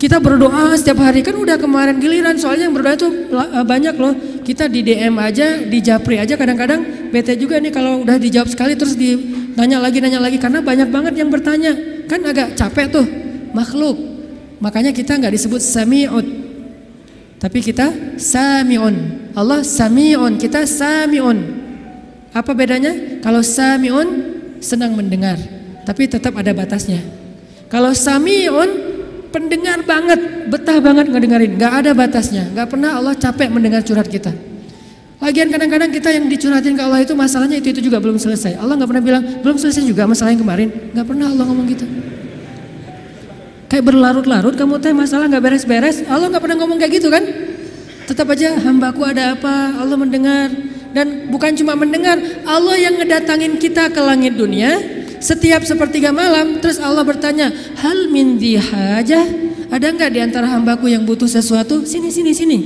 Kita 0.03 0.19
berdoa 0.19 0.75
setiap 0.75 1.00
hari 1.00 1.24
kan 1.24 1.31
udah 1.31 1.55
kemarin 1.55 1.95
giliran 1.95 2.36
soalnya 2.36 2.67
yang 2.67 2.75
berdoa 2.75 3.00
itu 3.00 3.07
eh, 3.07 3.63
banyak 3.63 3.95
loh. 3.95 4.12
Kita 4.43 4.67
di 4.67 4.83
DM 4.83 5.15
aja, 5.15 5.63
di 5.63 5.79
Japri 5.79 6.19
aja 6.19 6.36
kadang-kadang 6.36 7.07
bete 7.07 7.39
juga 7.39 7.55
nih 7.55 7.72
kalau 7.72 8.03
udah 8.03 8.19
dijawab 8.19 8.51
sekali 8.51 8.75
terus 8.75 9.00
ditanya 9.00 9.79
lagi 9.79 10.03
nanya 10.03 10.19
lagi 10.19 10.36
karena 10.43 10.60
banyak 10.60 10.91
banget 10.91 11.24
yang 11.24 11.31
bertanya. 11.31 11.72
Kan 12.12 12.19
agak 12.27 12.51
capek 12.60 12.91
tuh 12.91 13.07
makhluk. 13.55 13.95
Makanya 14.60 14.91
kita 14.91 15.15
nggak 15.15 15.39
disebut 15.39 15.63
sami'ut. 15.63 16.27
Tapi 17.39 17.63
kita 17.63 18.19
sami'un. 18.19 18.95
Allah 19.31 19.63
sami'un, 19.63 20.36
kita 20.36 20.67
sami'un. 20.67 21.63
Apa 22.36 22.51
bedanya? 22.51 23.24
Kalau 23.24 23.39
sami'un 23.39 24.07
senang 24.60 25.00
mendengar, 25.00 25.39
tapi 25.88 26.12
tetap 26.12 26.36
ada 26.36 26.51
batasnya. 26.51 27.00
Kalau 27.72 27.95
sami'un 27.95 28.83
pendengar 29.34 29.82
banget, 29.82 30.48
betah 30.54 30.78
banget 30.78 31.10
ngedengerin, 31.10 31.58
nggak 31.58 31.74
ada 31.82 31.92
batasnya, 31.98 32.54
nggak 32.54 32.68
pernah 32.70 33.02
Allah 33.02 33.18
capek 33.18 33.50
mendengar 33.50 33.82
curhat 33.82 34.06
kita. 34.06 34.30
Lagian 35.18 35.50
kadang-kadang 35.50 35.90
kita 35.90 36.13
yang 36.13 36.30
dicurhatin 36.30 36.78
ke 36.78 36.84
Allah 36.84 37.02
itu 37.02 37.18
masalahnya 37.18 37.58
itu 37.58 37.74
itu 37.74 37.82
juga 37.90 37.98
belum 37.98 38.22
selesai. 38.22 38.60
Allah 38.60 38.78
nggak 38.78 38.90
pernah 38.92 39.04
bilang 39.04 39.24
belum 39.42 39.58
selesai 39.58 39.82
juga 39.88 40.06
masalah 40.06 40.38
yang 40.38 40.46
kemarin, 40.46 40.70
nggak 40.94 41.08
pernah 41.10 41.25
Allah 41.34 41.44
ngomong 41.50 41.66
gitu. 41.74 41.86
Kayak 43.74 43.84
berlarut-larut 43.90 44.54
kamu 44.54 44.78
teh 44.78 44.94
masalah 44.94 45.25
nggak 45.25 45.42
beres-beres, 45.42 46.06
Allah 46.06 46.30
nggak 46.30 46.44
pernah 46.46 46.58
ngomong 46.62 46.78
kayak 46.78 46.94
gitu 47.02 47.10
kan? 47.10 47.25
Tetap 48.06 48.30
aja 48.30 48.54
hambaku 48.62 49.02
ada 49.02 49.34
apa, 49.34 49.82
Allah 49.82 49.98
mendengar 49.98 50.54
dan 50.94 51.25
bukan 51.34 51.58
cuma 51.58 51.74
mendengar, 51.74 52.22
Allah 52.46 52.78
yang 52.78 53.02
ngedatangin 53.02 53.58
kita 53.58 53.90
ke 53.90 53.98
langit 53.98 54.38
dunia, 54.38 54.78
setiap 55.24 55.63
sepertiga 55.63 56.12
malam, 56.12 56.60
terus 56.60 56.84
Allah 56.84 57.08
bertanya, 57.08 57.48
hal 57.80 58.12
min 58.12 58.36
hajah? 58.38 59.25
Ada 59.72 59.89
nggak 59.96 60.12
di 60.12 60.20
antara 60.20 60.51
hambaku 60.51 60.92
yang 60.92 61.08
butuh 61.08 61.25
sesuatu? 61.25 61.88
Sini, 61.88 62.12
sini, 62.12 62.36
sini. 62.36 62.60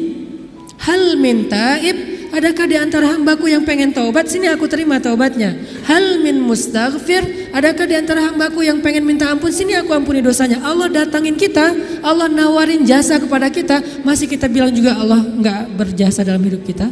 Hal 0.82 1.16
min 1.22 1.46
taib? 1.46 2.18
Adakah 2.28 2.66
di 2.68 2.76
antara 2.76 3.16
hambaku 3.16 3.48
yang 3.48 3.64
pengen 3.64 3.96
taubat? 3.96 4.28
Sini 4.28 4.52
aku 4.52 4.68
terima 4.68 5.00
taubatnya. 5.00 5.56
Hal 5.88 6.20
min 6.20 6.44
mustaghfir? 6.44 7.50
Adakah 7.56 7.86
di 7.88 7.96
antara 7.96 8.20
hambaku 8.28 8.68
yang 8.68 8.84
pengen 8.84 9.08
minta 9.08 9.32
ampun? 9.32 9.48
Sini 9.48 9.74
aku 9.80 9.96
ampuni 9.96 10.20
dosanya. 10.20 10.60
Allah 10.60 10.92
datangin 10.92 11.40
kita, 11.40 11.72
Allah 12.04 12.28
nawarin 12.28 12.84
jasa 12.84 13.16
kepada 13.18 13.48
kita. 13.48 13.80
Masih 14.04 14.28
kita 14.28 14.52
bilang 14.52 14.76
juga 14.76 15.00
Allah 15.00 15.24
nggak 15.24 15.62
berjasa 15.80 16.28
dalam 16.28 16.44
hidup 16.44 16.68
kita? 16.68 16.92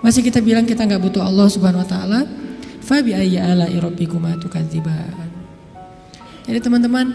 Masih 0.00 0.24
kita 0.24 0.40
bilang 0.40 0.64
kita 0.64 0.82
nggak 0.82 1.02
butuh 1.04 1.22
Allah 1.22 1.46
Subhanahu 1.52 1.84
Wa 1.84 1.90
Taala? 1.92 2.20
Fabi 2.92 3.16
ayya 3.16 3.56
ala 3.56 3.64
rabbikuma 3.72 4.36
tukadziban. 4.36 5.16
Jadi 6.44 6.60
teman-teman, 6.60 7.08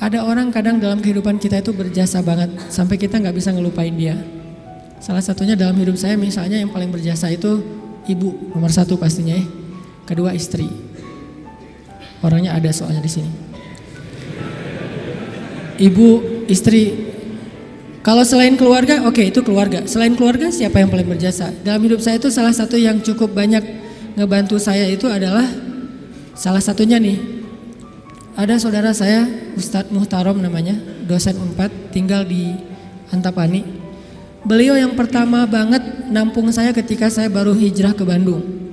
ada 0.00 0.24
orang 0.24 0.48
kadang 0.48 0.80
dalam 0.80 1.04
kehidupan 1.04 1.36
kita 1.36 1.60
itu 1.60 1.76
berjasa 1.76 2.24
banget 2.24 2.56
sampai 2.72 2.96
kita 2.96 3.20
nggak 3.20 3.36
bisa 3.36 3.52
ngelupain 3.52 3.92
dia. 3.92 4.16
Salah 4.96 5.20
satunya 5.20 5.60
dalam 5.60 5.76
hidup 5.76 5.92
saya 6.00 6.16
misalnya 6.16 6.56
yang 6.56 6.72
paling 6.72 6.88
berjasa 6.88 7.28
itu 7.28 7.60
ibu 8.08 8.48
nomor 8.56 8.72
satu 8.72 8.96
pastinya 8.96 9.36
ya. 9.36 9.44
Kedua 10.08 10.32
istri. 10.32 10.72
Orangnya 12.24 12.56
ada 12.56 12.72
soalnya 12.72 13.04
di 13.04 13.12
sini. 13.12 13.28
Ibu, 15.76 16.08
istri, 16.48 17.12
kalau 18.06 18.22
selain 18.22 18.54
keluarga, 18.54 19.02
oke 19.02 19.18
okay, 19.18 19.34
itu 19.34 19.42
keluarga. 19.42 19.82
Selain 19.90 20.14
keluarga, 20.14 20.46
siapa 20.54 20.78
yang 20.78 20.86
paling 20.86 21.10
berjasa? 21.10 21.50
Dalam 21.66 21.82
hidup 21.82 21.98
saya 21.98 22.22
itu 22.22 22.30
salah 22.30 22.54
satu 22.54 22.78
yang 22.78 23.02
cukup 23.02 23.34
banyak 23.34 23.66
ngebantu 24.14 24.62
saya 24.62 24.86
itu 24.86 25.10
adalah 25.10 25.42
salah 26.38 26.62
satunya 26.62 27.02
nih. 27.02 27.18
Ada 28.38 28.62
saudara 28.62 28.94
saya, 28.94 29.26
Ustadz 29.58 29.90
Muhtarom 29.90 30.38
namanya, 30.38 30.78
dosen 31.02 31.34
Unpad, 31.34 31.90
tinggal 31.90 32.22
di 32.22 32.54
Antapani. 33.10 33.66
Beliau 34.46 34.78
yang 34.78 34.94
pertama 34.94 35.42
banget 35.42 36.06
nampung 36.06 36.46
saya 36.54 36.70
ketika 36.70 37.10
saya 37.10 37.26
baru 37.26 37.58
hijrah 37.58 37.90
ke 37.90 38.06
Bandung. 38.06 38.70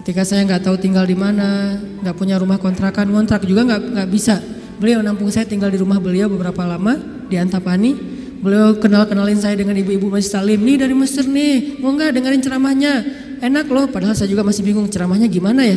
Ketika 0.00 0.24
saya 0.24 0.40
nggak 0.48 0.64
tahu 0.64 0.80
tinggal 0.80 1.04
di 1.04 1.12
mana, 1.12 1.76
nggak 2.00 2.16
punya 2.16 2.40
rumah 2.40 2.56
kontrakan, 2.56 3.12
kontrak 3.12 3.44
juga 3.44 3.60
nggak 3.60 3.82
nggak 3.92 4.08
bisa. 4.08 4.40
Beliau 4.80 5.04
nampung 5.04 5.28
saya 5.28 5.44
tinggal 5.44 5.68
di 5.68 5.76
rumah 5.76 6.00
beliau 6.00 6.32
beberapa 6.32 6.64
lama 6.64 6.96
di 7.28 7.36
Antapani 7.36 8.09
Beliau 8.40 8.72
kenal-kenalin 8.80 9.36
saya 9.36 9.52
dengan 9.52 9.76
ibu-ibu 9.76 10.08
Masjid 10.08 10.40
Salim. 10.40 10.64
Nih 10.64 10.80
dari 10.80 10.96
Mesir 10.96 11.28
nih, 11.28 11.76
mau 11.76 11.92
nggak 11.92 12.16
dengerin 12.16 12.40
ceramahnya? 12.40 12.92
Enak 13.44 13.68
loh, 13.68 13.84
padahal 13.92 14.16
saya 14.16 14.32
juga 14.32 14.40
masih 14.40 14.64
bingung 14.64 14.88
ceramahnya 14.88 15.28
gimana 15.28 15.60
ya. 15.60 15.76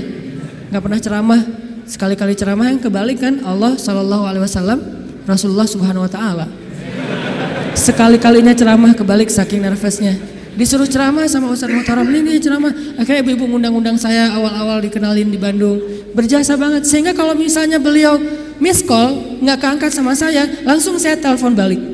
Nggak 0.71 0.81
pernah 0.83 0.99
ceramah. 1.03 1.41
Sekali-kali 1.83 2.33
ceramah 2.39 2.71
yang 2.71 2.79
kebalik 2.79 3.19
kan 3.19 3.43
Allah 3.43 3.75
Shallallahu 3.75 4.23
Alaihi 4.23 4.43
Wasallam, 4.47 4.79
Rasulullah 5.27 5.67
Subhanahu 5.67 6.07
Wa 6.07 6.11
Taala. 6.15 6.47
Sekali-kalinya 7.75 8.55
ceramah 8.55 8.95
kebalik 8.95 9.27
saking 9.27 9.59
nervousnya. 9.59 10.15
Disuruh 10.55 10.87
ceramah 10.87 11.27
sama 11.27 11.51
Ustaz 11.51 11.67
Muhtaram 11.67 12.07
ini 12.07 12.39
ceramah. 12.39 12.71
Akhirnya 12.95 13.27
ibu-ibu 13.27 13.43
ngundang-undang 13.49 13.99
saya 13.99 14.31
awal-awal 14.31 14.79
dikenalin 14.79 15.27
di 15.27 15.35
Bandung. 15.35 15.83
Berjasa 16.15 16.55
banget. 16.55 16.87
Sehingga 16.87 17.11
kalau 17.11 17.35
misalnya 17.35 17.75
beliau 17.75 18.15
miss 18.63 18.79
call, 18.85 19.41
nggak 19.43 19.59
keangkat 19.59 19.91
sama 19.91 20.15
saya, 20.15 20.47
langsung 20.63 20.95
saya 20.95 21.19
telepon 21.19 21.51
balik. 21.51 21.92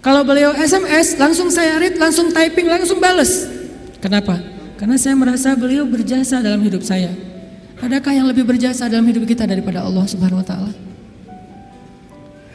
Kalau 0.00 0.24
beliau 0.24 0.56
SMS, 0.56 1.20
langsung 1.20 1.52
saya 1.52 1.76
read, 1.76 2.00
langsung 2.00 2.32
typing, 2.32 2.72
langsung 2.72 2.96
bales. 2.96 3.44
Kenapa? 4.00 4.40
Karena 4.80 4.96
saya 4.96 5.12
merasa 5.12 5.52
beliau 5.52 5.84
berjasa 5.84 6.40
dalam 6.40 6.64
hidup 6.64 6.80
saya. 6.80 7.12
Adakah 7.80 8.12
yang 8.16 8.24
lebih 8.28 8.48
berjasa 8.48 8.88
dalam 8.88 9.04
hidup 9.04 9.28
kita 9.28 9.44
daripada 9.44 9.84
Allah 9.84 10.04
Subhanahu 10.08 10.40
wa 10.40 10.46
taala? 10.46 10.72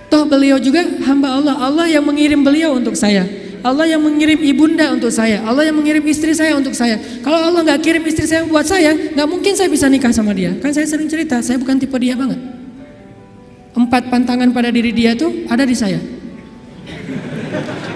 Toh 0.10 0.26
beliau 0.26 0.58
juga 0.58 0.86
hamba 1.06 1.38
Allah, 1.38 1.56
Allah 1.58 1.86
yang 1.86 2.02
mengirim 2.02 2.42
beliau 2.42 2.78
untuk 2.78 2.98
saya. 2.98 3.26
Allah 3.66 3.90
yang 3.90 4.02
mengirim 4.02 4.38
ibunda 4.46 4.94
untuk 4.94 5.10
saya, 5.10 5.42
Allah 5.42 5.66
yang 5.66 5.74
mengirim 5.74 6.06
istri 6.06 6.38
saya 6.38 6.54
untuk 6.54 6.78
saya. 6.78 7.02
Kalau 7.26 7.50
Allah 7.50 7.66
nggak 7.66 7.82
kirim 7.82 8.06
istri 8.06 8.30
saya 8.30 8.46
buat 8.46 8.62
saya, 8.62 8.94
nggak 8.94 9.26
mungkin 9.26 9.58
saya 9.58 9.66
bisa 9.74 9.90
nikah 9.90 10.14
sama 10.14 10.38
dia. 10.38 10.54
Kan 10.62 10.70
saya 10.70 10.86
sering 10.86 11.10
cerita, 11.10 11.42
saya 11.42 11.58
bukan 11.58 11.82
tipe 11.82 11.98
dia 11.98 12.14
banget. 12.14 12.38
Empat 13.74 14.14
pantangan 14.14 14.54
pada 14.54 14.70
diri 14.70 14.94
dia 14.94 15.18
tuh 15.18 15.50
ada 15.50 15.66
di 15.66 15.74
saya. 15.74 15.98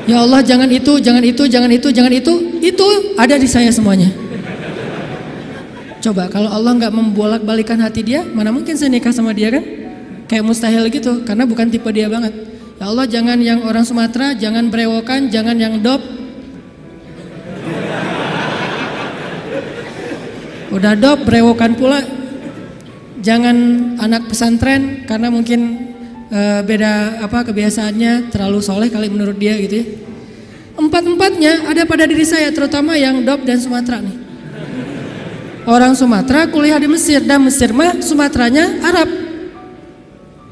Ya 0.09 0.25
Allah 0.25 0.41
jangan 0.41 0.65
itu, 0.73 0.97
jangan 0.97 1.21
itu, 1.21 1.45
jangan 1.45 1.69
itu, 1.69 1.87
jangan 1.93 2.09
itu. 2.09 2.33
Itu 2.65 3.13
ada 3.13 3.37
di 3.37 3.45
saya 3.45 3.69
semuanya. 3.69 4.09
Coba 6.01 6.25
kalau 6.33 6.49
Allah 6.49 6.73
nggak 6.81 6.89
membolak 6.89 7.45
balikan 7.45 7.77
hati 7.77 8.01
dia, 8.01 8.25
mana 8.25 8.49
mungkin 8.49 8.73
saya 8.73 8.89
nikah 8.89 9.13
sama 9.13 9.37
dia 9.37 9.53
kan? 9.53 9.61
Kayak 10.25 10.49
mustahil 10.49 10.81
gitu, 10.89 11.21
karena 11.21 11.45
bukan 11.45 11.69
tipe 11.69 11.85
dia 11.93 12.09
banget. 12.09 12.33
Ya 12.81 12.89
Allah 12.89 13.05
jangan 13.05 13.37
yang 13.37 13.61
orang 13.61 13.85
Sumatera, 13.85 14.33
jangan 14.33 14.73
brewokan, 14.73 15.29
jangan 15.29 15.53
yang 15.61 15.77
dop. 15.77 16.01
Udah 20.73 20.97
dop, 20.97 21.21
brewokan 21.21 21.77
pula. 21.77 22.01
Jangan 23.21 23.57
anak 24.01 24.25
pesantren, 24.31 25.05
karena 25.05 25.29
mungkin 25.29 25.88
uh, 26.29 26.61
beda 26.63 27.25
apa 27.25 27.45
kebiasaannya 27.49 28.33
terlalu 28.33 28.59
soleh 28.61 28.89
kali 28.89 29.09
menurut 29.09 29.37
dia 29.37 29.57
gitu 29.57 29.81
ya. 29.81 29.85
Empat-empatnya 30.79 31.67
ada 31.67 31.83
pada 31.83 32.07
diri 32.07 32.23
saya 32.23 32.47
terutama 32.55 32.95
yang 32.95 33.27
Dop 33.27 33.43
dan 33.43 33.59
Sumatera 33.59 33.99
nih. 33.99 34.17
orang 35.67 35.93
Sumatera 35.93 36.47
kuliah 36.49 36.79
di 36.79 36.87
Mesir 36.89 37.21
dan 37.21 37.43
Mesir 37.43 37.75
mah 37.75 37.99
Sumateranya 37.99 38.79
Arab. 38.81 39.09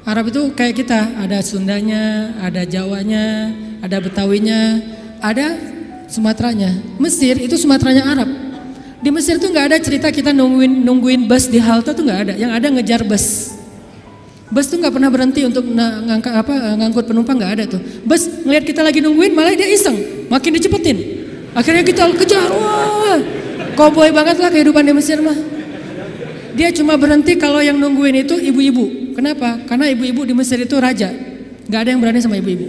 Arab 0.07 0.31
itu 0.31 0.51
kayak 0.55 0.75
kita, 0.83 0.99
ada 1.19 1.43
Sundanya, 1.43 2.31
ada 2.39 2.63
Jawanya, 2.63 3.51
ada 3.83 3.97
Betawinya, 3.99 4.79
ada 5.19 5.57
Sumateranya. 6.07 6.75
Mesir 6.99 7.35
itu 7.39 7.55
Sumateranya 7.59 8.03
Arab. 8.07 8.29
Di 9.03 9.09
Mesir 9.11 9.39
tuh 9.39 9.51
nggak 9.51 9.65
ada 9.73 9.77
cerita 9.79 10.11
kita 10.11 10.31
nungguin 10.35 10.83
nungguin 10.83 11.27
bus 11.27 11.47
di 11.47 11.59
halte 11.59 11.95
tuh 11.95 12.03
nggak 12.03 12.19
ada. 12.27 12.33
Yang 12.35 12.51
ada 12.51 12.67
ngejar 12.71 13.01
bus. 13.07 13.46
Bus 14.57 14.73
tuh 14.73 14.81
nggak 14.81 14.89
pernah 14.89 15.13
berhenti 15.13 15.45
untuk 15.45 15.69
ngangkat 15.69 16.33
apa 16.33 16.73
ngangkut 16.81 17.05
penumpang 17.05 17.37
nggak 17.37 17.51
ada 17.61 17.63
tuh. 17.77 17.81
Bus 18.01 18.25
ngelihat 18.41 18.65
kita 18.65 18.81
lagi 18.81 19.05
nungguin 19.05 19.37
malah 19.37 19.53
dia 19.53 19.69
iseng, 19.69 20.25
makin 20.33 20.57
dicepetin. 20.57 20.97
Akhirnya 21.53 21.85
kita 21.85 22.09
kejar, 22.17 22.49
wah, 22.49 23.21
koboi 23.77 24.09
banget 24.09 24.41
lah 24.41 24.49
kehidupan 24.49 24.81
di 24.81 24.97
Mesir 24.97 25.21
mah. 25.21 25.37
Dia 26.57 26.73
cuma 26.73 26.97
berhenti 26.97 27.37
kalau 27.37 27.61
yang 27.61 27.77
nungguin 27.77 28.25
itu 28.25 28.33
ibu-ibu. 28.33 29.13
Kenapa? 29.13 29.61
Karena 29.69 29.93
ibu-ibu 29.93 30.25
di 30.25 30.33
Mesir 30.33 30.57
itu 30.57 30.73
raja. 30.81 31.13
Gak 31.69 31.79
ada 31.85 31.93
yang 31.93 32.01
berani 32.01 32.17
sama 32.17 32.41
ibu-ibu. 32.41 32.65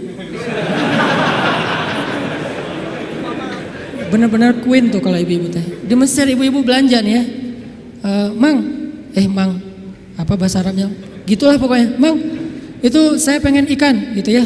benar-benar 4.09 4.61
queen 4.61 4.93
tuh 4.93 5.01
kalau 5.01 5.17
ibu-ibu 5.17 5.49
teh. 5.49 5.65
Di 5.89 5.97
Mesir 5.97 6.29
ibu-ibu 6.29 6.61
belanja 6.61 7.01
nih 7.01 7.13
ya. 7.17 7.23
Uh, 8.05 8.29
mang, 8.37 8.57
eh 9.17 9.25
mang, 9.25 9.57
apa 10.21 10.37
bahasa 10.37 10.61
Arabnya? 10.61 11.08
Gitulah 11.29 11.61
pokoknya. 11.61 11.93
Mang, 12.01 12.17
itu 12.81 13.01
saya 13.21 13.37
pengen 13.37 13.69
ikan 13.77 14.17
gitu 14.17 14.33
ya. 14.33 14.45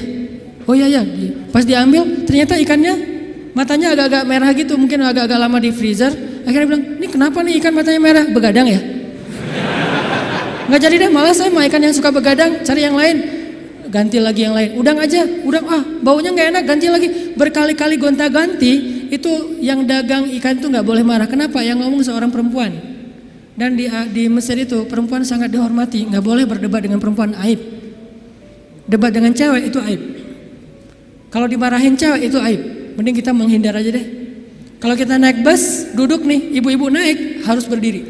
Oh 0.67 0.75
iya 0.75 0.91
ya. 0.91 1.01
Pas 1.55 1.63
diambil 1.63 2.27
ternyata 2.27 2.59
ikannya 2.59 2.93
matanya 3.55 3.95
agak-agak 3.95 4.23
merah 4.27 4.51
gitu, 4.51 4.75
mungkin 4.75 4.99
agak-agak 4.99 5.39
lama 5.39 5.57
di 5.63 5.71
freezer. 5.71 6.11
Akhirnya 6.43 6.67
bilang, 6.67 6.83
ini 6.99 7.07
kenapa 7.07 7.39
nih 7.39 7.63
ikan 7.63 7.71
matanya 7.71 8.01
merah? 8.03 8.25
Begadang 8.27 8.67
ya? 8.67 8.79
Nggak 10.67 10.81
jadi 10.83 10.95
deh, 11.07 11.11
malah 11.11 11.31
saya 11.31 11.47
mau 11.47 11.63
ikan 11.63 11.79
yang 11.79 11.95
suka 11.95 12.11
begadang, 12.11 12.67
cari 12.67 12.83
yang 12.83 12.99
lain 12.99 13.43
ganti 13.93 14.17
lagi 14.17 14.41
yang 14.49 14.57
lain. 14.57 14.73
Udang 14.73 14.97
aja, 14.97 15.21
udang 15.45 15.69
ah 15.69 15.85
baunya 16.01 16.33
nggak 16.33 16.47
enak, 16.49 16.63
ganti 16.65 16.89
lagi. 16.89 17.07
Berkali-kali 17.37 18.01
gonta-ganti, 18.01 19.05
itu 19.13 19.61
yang 19.61 19.85
dagang 19.85 20.25
ikan 20.41 20.57
itu 20.57 20.65
nggak 20.65 20.81
boleh 20.81 21.05
marah. 21.05 21.29
Kenapa? 21.29 21.61
Yang 21.61 21.85
ngomong 21.85 22.01
seorang 22.01 22.33
perempuan. 22.33 22.92
Dan 23.53 23.77
di, 23.77 23.85
di 24.09 24.25
Mesir 24.33 24.57
itu 24.57 24.89
perempuan 24.89 25.21
sangat 25.21 25.53
dihormati, 25.53 26.09
nggak 26.09 26.23
boleh 26.25 26.43
berdebat 26.49 26.81
dengan 26.81 26.97
perempuan 26.97 27.37
aib. 27.45 27.61
Debat 28.89 29.13
dengan 29.13 29.29
cewek 29.31 29.69
itu 29.69 29.79
aib. 29.85 30.01
Kalau 31.29 31.45
dimarahin 31.45 31.93
cewek 31.93 32.29
itu 32.33 32.37
aib. 32.41 32.61
Mending 32.97 33.15
kita 33.17 33.33
menghindar 33.33 33.73
aja 33.77 33.89
deh. 33.89 34.05
Kalau 34.81 34.93
kita 34.97 35.15
naik 35.17 35.45
bus, 35.45 35.93
duduk 35.95 36.25
nih, 36.25 36.59
ibu-ibu 36.59 36.89
naik 36.89 37.45
harus 37.45 37.65
berdiri. 37.69 38.03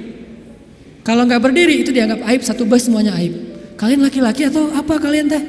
Kalau 1.04 1.28
nggak 1.28 1.40
berdiri 1.44 1.84
itu 1.84 1.92
dianggap 1.92 2.24
aib, 2.24 2.42
satu 2.42 2.64
bus 2.64 2.88
semuanya 2.88 3.14
aib. 3.20 3.36
Kalian 3.76 4.04
laki-laki 4.04 4.48
atau 4.48 4.72
apa 4.72 4.96
kalian 4.98 5.28
teh? 5.28 5.44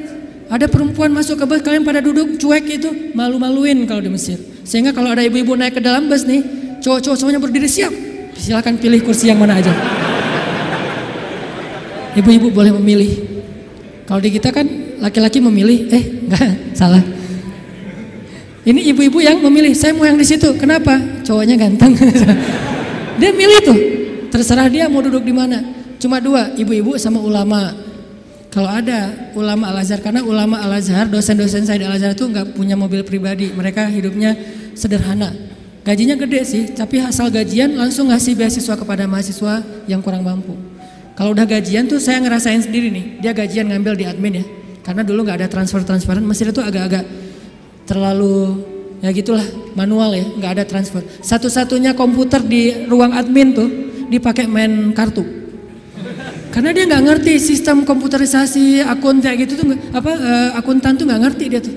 Ada 0.50 0.68
perempuan 0.68 1.14
masuk 1.14 1.40
ke 1.40 1.44
bus, 1.48 1.60
kalian 1.64 1.86
pada 1.86 2.04
duduk 2.04 2.36
cuek 2.36 2.66
itu, 2.68 2.90
malu-maluin 3.16 3.86
kalau 3.88 4.02
di 4.02 4.10
Mesir. 4.12 4.36
Sehingga 4.66 4.92
kalau 4.92 5.14
ada 5.14 5.24
ibu-ibu 5.24 5.54
naik 5.56 5.78
ke 5.78 5.82
dalam 5.82 6.10
bus 6.10 6.26
nih, 6.28 6.42
cowok-cowok 6.84 7.16
semuanya 7.16 7.40
berdiri 7.40 7.70
siap. 7.70 8.13
Silahkan 8.34 8.74
pilih 8.76 9.00
kursi 9.02 9.30
yang 9.30 9.38
mana 9.38 9.58
aja. 9.58 9.72
Ibu-ibu 12.14 12.54
boleh 12.54 12.70
memilih. 12.78 13.10
Kalau 14.06 14.20
di 14.22 14.30
kita 14.30 14.54
kan 14.54 14.66
laki-laki 15.02 15.42
memilih, 15.42 15.90
eh 15.90 16.04
enggak, 16.28 16.42
salah. 16.78 17.02
Ini 18.64 18.80
ibu-ibu 18.94 19.20
yang 19.20 19.44
memilih, 19.44 19.76
saya 19.76 19.92
mau 19.92 20.08
yang 20.08 20.16
di 20.16 20.24
situ. 20.24 20.56
Kenapa? 20.56 20.96
Cowoknya 21.20 21.58
ganteng. 21.60 21.92
dia 23.20 23.30
milih 23.34 23.58
tuh. 23.60 23.78
Terserah 24.32 24.72
dia 24.72 24.88
mau 24.88 25.04
duduk 25.04 25.20
di 25.20 25.34
mana. 25.36 25.60
Cuma 26.00 26.16
dua, 26.20 26.52
ibu-ibu 26.56 26.96
sama 26.96 27.20
ulama. 27.20 27.76
Kalau 28.48 28.70
ada 28.70 29.30
ulama 29.34 29.68
Al-Azhar, 29.74 29.98
karena 29.98 30.22
ulama 30.22 30.62
Al-Azhar, 30.62 31.10
dosen-dosen 31.10 31.66
saya 31.66 31.82
di 31.82 31.86
Al-Azhar 31.90 32.14
itu 32.14 32.24
nggak 32.24 32.54
punya 32.54 32.78
mobil 32.78 33.02
pribadi, 33.02 33.50
mereka 33.50 33.90
hidupnya 33.90 34.38
sederhana. 34.78 35.34
Gajinya 35.84 36.16
gede 36.16 36.40
sih, 36.48 36.62
tapi 36.72 36.96
asal 37.04 37.28
gajian 37.28 37.76
langsung 37.76 38.08
ngasih 38.08 38.32
beasiswa 38.32 38.72
kepada 38.72 39.04
mahasiswa 39.04 39.60
yang 39.84 40.00
kurang 40.00 40.24
mampu. 40.24 40.56
Kalau 41.12 41.36
udah 41.36 41.44
gajian 41.44 41.84
tuh 41.84 42.00
saya 42.00 42.24
ngerasain 42.24 42.64
sendiri 42.64 42.88
nih, 42.88 43.04
dia 43.20 43.36
gajian 43.36 43.68
ngambil 43.68 43.92
di 43.92 44.04
admin 44.08 44.40
ya. 44.40 44.44
Karena 44.80 45.04
dulu 45.04 45.28
nggak 45.28 45.44
ada 45.44 45.48
transfer-transferan, 45.52 46.24
Mesir 46.24 46.48
itu 46.48 46.64
agak-agak 46.64 47.04
terlalu 47.84 48.64
ya 49.04 49.12
gitulah 49.12 49.44
manual 49.76 50.16
ya, 50.16 50.24
nggak 50.24 50.52
ada 50.56 50.64
transfer. 50.64 51.04
Satu-satunya 51.20 51.92
komputer 51.92 52.40
di 52.40 52.88
ruang 52.88 53.12
admin 53.12 53.52
tuh 53.52 53.68
dipakai 54.08 54.48
main 54.48 54.96
kartu. 54.96 55.44
Karena 56.48 56.72
dia 56.72 56.88
nggak 56.88 57.02
ngerti 57.02 57.32
sistem 57.44 57.84
komputerisasi 57.84 58.80
akun 58.80 59.20
kayak 59.20 59.44
gitu 59.44 59.60
tuh 59.60 59.76
apa 59.92 60.12
uh, 60.16 60.50
akuntan 60.56 60.96
tuh 60.96 61.04
nggak 61.04 61.20
ngerti 61.28 61.44
dia 61.52 61.60
tuh. 61.60 61.76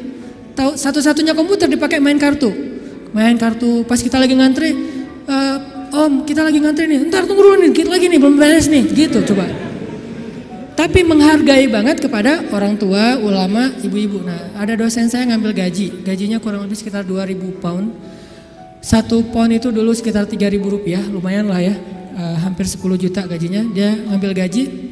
Tahu 0.56 0.80
satu-satunya 0.80 1.36
komputer 1.36 1.68
dipakai 1.68 2.00
main 2.00 2.16
kartu. 2.16 2.77
Main 3.18 3.34
kartu 3.42 3.82
pas 3.90 3.98
kita 3.98 4.22
lagi 4.22 4.38
ngantri 4.38 4.78
uh, 5.26 5.58
Om, 5.88 6.28
kita 6.28 6.44
lagi 6.44 6.60
ngantri 6.60 6.86
nih. 6.86 7.08
Ntar 7.08 7.26
tunggu 7.26 7.42
dulu 7.42 7.56
nih, 7.64 7.72
kita 7.72 7.90
lagi 7.90 8.12
nih 8.12 8.20
belum 8.20 8.36
beres 8.36 8.68
nih. 8.68 8.84
Gitu 8.92 9.24
coba. 9.24 9.48
Tapi 10.78 11.02
menghargai 11.02 11.66
banget 11.74 11.98
kepada 11.98 12.46
orang 12.54 12.78
tua, 12.78 13.18
ulama, 13.18 13.74
ibu-ibu. 13.82 14.22
Nah, 14.22 14.54
ada 14.54 14.78
dosen 14.78 15.10
saya 15.10 15.26
ngambil 15.34 15.58
gaji. 15.58 16.06
Gajinya 16.06 16.38
kurang 16.38 16.70
lebih 16.70 16.78
sekitar 16.78 17.02
2000 17.02 17.58
pound. 17.58 17.98
Satu 18.84 19.26
pound 19.34 19.58
itu 19.58 19.74
dulu 19.74 19.90
sekitar 19.96 20.30
3000 20.30 20.62
rupiah, 20.62 21.02
lumayan 21.02 21.50
lah 21.50 21.58
ya 21.58 21.74
uh, 22.14 22.38
hampir 22.46 22.70
10 22.70 22.78
juta 23.00 23.26
gajinya. 23.26 23.66
Dia 23.74 23.98
ngambil 23.98 24.32
gaji 24.38 24.87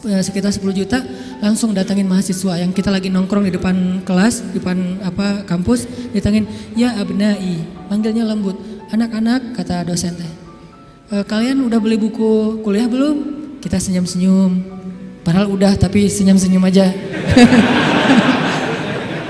sekitar 0.00 0.50
10 0.50 0.72
juta 0.72 0.98
langsung 1.42 1.76
datangin 1.76 2.08
mahasiswa 2.08 2.58
yang 2.58 2.72
kita 2.72 2.88
lagi 2.88 3.12
nongkrong 3.12 3.46
di 3.46 3.52
depan 3.52 4.00
kelas, 4.02 4.52
di 4.52 4.58
depan 4.58 5.04
apa 5.04 5.44
kampus, 5.44 5.84
ditangin, 6.14 6.48
"Ya 6.74 6.96
abnai." 6.96 7.62
Panggilnya 7.86 8.24
lembut. 8.24 8.56
"Anak-anak," 8.88 9.56
kata 9.56 9.84
dosen 9.84 10.16
teh. 10.16 10.32
E, 11.12 11.14
"Kalian 11.26 11.60
udah 11.66 11.78
beli 11.78 12.00
buku 12.00 12.62
kuliah 12.64 12.88
belum?" 12.88 13.44
Kita 13.62 13.78
senyum-senyum. 13.78 14.50
Padahal 15.22 15.46
udah 15.52 15.78
tapi 15.78 16.10
senyum-senyum 16.10 16.64
aja. 16.66 16.88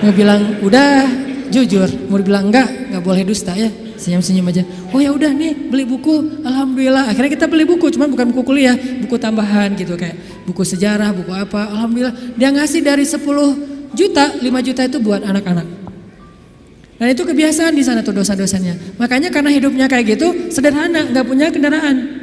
Nggak 0.01 0.17
bilang, 0.17 0.43
"Udah." 0.65 1.21
Jujur, 1.53 1.85
mau 2.09 2.17
bilang 2.17 2.49
enggak, 2.49 2.65
enggak 2.89 3.05
boleh 3.05 3.29
dusta 3.29 3.53
ya 3.53 3.69
senyum-senyum 4.03 4.51
aja. 4.51 4.67
Oh 4.91 4.99
ya 4.99 5.15
udah 5.15 5.31
nih 5.31 5.71
beli 5.71 5.87
buku, 5.87 6.43
alhamdulillah. 6.43 7.15
Akhirnya 7.15 7.31
kita 7.39 7.47
beli 7.47 7.63
buku, 7.63 7.95
cuman 7.95 8.11
bukan 8.11 8.35
buku 8.35 8.43
kuliah, 8.43 8.75
buku 8.75 9.15
tambahan 9.23 9.79
gitu 9.79 9.95
kayak 9.95 10.19
buku 10.43 10.67
sejarah, 10.67 11.15
buku 11.15 11.31
apa. 11.31 11.71
Alhamdulillah 11.71 12.35
dia 12.35 12.51
ngasih 12.51 12.83
dari 12.83 13.07
10 13.07 13.23
juta, 13.95 14.25
5 14.43 14.67
juta 14.67 14.83
itu 14.83 14.99
buat 14.99 15.23
anak-anak. 15.23 15.67
Dan 17.03 17.07
itu 17.19 17.23
kebiasaan 17.27 17.75
di 17.75 17.83
sana 17.83 18.03
tuh 18.03 18.15
dosen-dosennya. 18.15 18.99
Makanya 18.99 19.31
karena 19.31 19.51
hidupnya 19.51 19.87
kayak 19.91 20.19
gitu, 20.19 20.55
sederhana, 20.55 21.11
nggak 21.11 21.27
punya 21.27 21.51
kendaraan. 21.51 22.23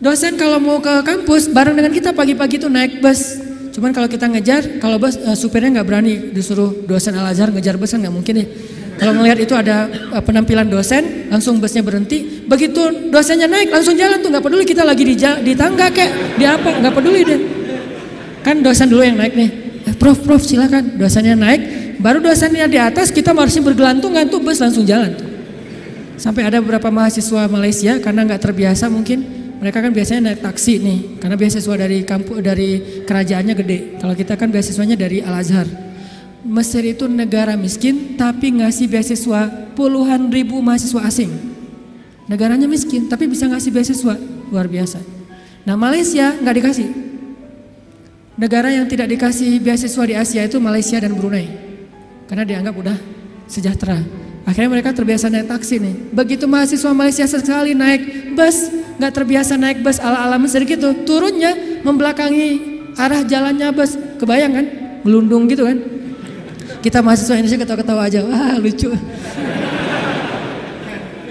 Dosen 0.00 0.36
kalau 0.36 0.60
mau 0.60 0.80
ke 0.80 1.04
kampus 1.04 1.48
bareng 1.52 1.76
dengan 1.76 1.92
kita 1.92 2.12
pagi-pagi 2.12 2.60
tuh 2.60 2.68
naik 2.68 3.00
bus. 3.00 3.40
Cuman 3.76 3.92
kalau 3.92 4.08
kita 4.08 4.24
ngejar, 4.28 4.80
kalau 4.80 4.96
bus 4.96 5.20
uh, 5.20 5.36
supirnya 5.36 5.80
nggak 5.80 5.88
berani 5.88 6.32
disuruh 6.32 6.84
dosen 6.88 7.12
Al 7.12 7.28
Azhar 7.28 7.52
ngejar 7.52 7.76
bus 7.76 7.92
kan 7.92 8.00
nggak 8.00 8.14
mungkin 8.16 8.34
ya. 8.40 8.46
Kalau 8.96 9.12
melihat 9.12 9.38
itu 9.44 9.52
ada 9.52 9.92
uh, 10.16 10.22
penampilan 10.24 10.66
dosen, 10.72 11.28
langsung 11.28 11.60
busnya 11.60 11.84
berhenti. 11.84 12.48
Begitu 12.48 13.12
dosennya 13.12 13.44
naik, 13.44 13.68
langsung 13.68 13.92
jalan 13.92 14.24
tuh 14.24 14.32
nggak 14.32 14.44
peduli 14.44 14.64
kita 14.64 14.82
lagi 14.88 15.04
di, 15.04 15.14
di 15.20 15.52
tangga 15.52 15.92
kayak 15.92 16.40
di 16.40 16.44
apa, 16.48 16.80
nggak 16.80 16.94
peduli 16.96 17.20
deh. 17.22 17.40
Kan 18.40 18.64
dosen 18.64 18.88
dulu 18.88 19.04
yang 19.04 19.20
naik 19.20 19.36
nih. 19.36 19.50
Eh, 19.86 19.94
prof, 20.00 20.16
prof 20.24 20.40
silakan. 20.40 20.96
Dosennya 20.96 21.36
naik, 21.36 21.60
baru 22.00 22.24
dosennya 22.24 22.64
di 22.66 22.80
atas 22.80 23.12
kita 23.12 23.36
masih 23.36 23.60
bergelantungan 23.60 24.24
tuh 24.32 24.40
bus 24.40 24.58
langsung 24.64 24.88
jalan 24.88 25.12
tuh. 25.12 25.28
Sampai 26.16 26.48
ada 26.48 26.64
beberapa 26.64 26.88
mahasiswa 26.88 27.44
Malaysia 27.52 28.00
karena 28.00 28.24
nggak 28.24 28.40
terbiasa 28.40 28.88
mungkin 28.88 29.20
mereka 29.60 29.84
kan 29.84 29.92
biasanya 29.92 30.32
naik 30.32 30.40
taksi 30.40 30.80
nih 30.80 30.98
karena 31.20 31.36
beasiswa 31.36 31.74
dari 31.76 31.98
kampus 32.04 32.36
dari 32.40 32.68
kerajaannya 33.04 33.54
gede. 33.56 33.78
Kalau 34.00 34.14
kita 34.16 34.40
kan 34.40 34.48
beasiswanya 34.48 34.96
dari 34.96 35.20
Al 35.20 35.36
Azhar. 35.36 35.85
Mesir 36.44 36.84
itu 36.84 37.08
negara 37.08 37.56
miskin 37.56 38.18
tapi 38.18 38.52
ngasih 38.52 38.86
beasiswa 38.90 39.72
puluhan 39.72 40.28
ribu 40.28 40.60
mahasiswa 40.60 41.00
asing. 41.06 41.30
Negaranya 42.26 42.66
miskin 42.66 43.06
tapi 43.06 43.30
bisa 43.30 43.46
ngasih 43.46 43.70
beasiswa 43.70 44.14
luar 44.50 44.66
biasa. 44.66 44.98
Nah 45.66 45.74
Malaysia 45.74 46.34
nggak 46.36 46.56
dikasih. 46.58 46.88
Negara 48.36 48.68
yang 48.68 48.84
tidak 48.84 49.08
dikasih 49.08 49.56
beasiswa 49.64 50.04
di 50.04 50.14
Asia 50.14 50.42
itu 50.44 50.60
Malaysia 50.60 51.00
dan 51.00 51.16
Brunei. 51.16 51.48
Karena 52.28 52.44
dianggap 52.44 52.74
udah 52.76 52.96
sejahtera. 53.48 53.96
Akhirnya 54.46 54.70
mereka 54.70 54.94
terbiasa 54.94 55.26
naik 55.26 55.50
taksi 55.50 55.82
nih. 55.82 55.94
Begitu 56.14 56.46
mahasiswa 56.46 56.92
Malaysia 56.94 57.26
sekali 57.26 57.74
naik 57.74 58.36
bus, 58.38 58.70
nggak 59.00 59.12
terbiasa 59.14 59.58
naik 59.58 59.82
bus 59.82 59.98
ala-ala 59.98 60.38
Mesir 60.38 60.62
gitu. 60.62 60.94
Turunnya 61.02 61.82
membelakangi 61.82 62.48
arah 62.94 63.26
jalannya 63.26 63.72
bus. 63.74 63.98
Kebayang 64.22 64.52
kan? 64.54 64.66
Melundung 65.02 65.50
gitu 65.50 65.66
kan? 65.66 65.95
Kita 66.84 67.04
mahasiswa 67.04 67.34
Indonesia 67.36 67.60
ketawa-ketawa 67.60 68.02
aja, 68.06 68.20
wah 68.24 68.56
lucu. 68.60 68.90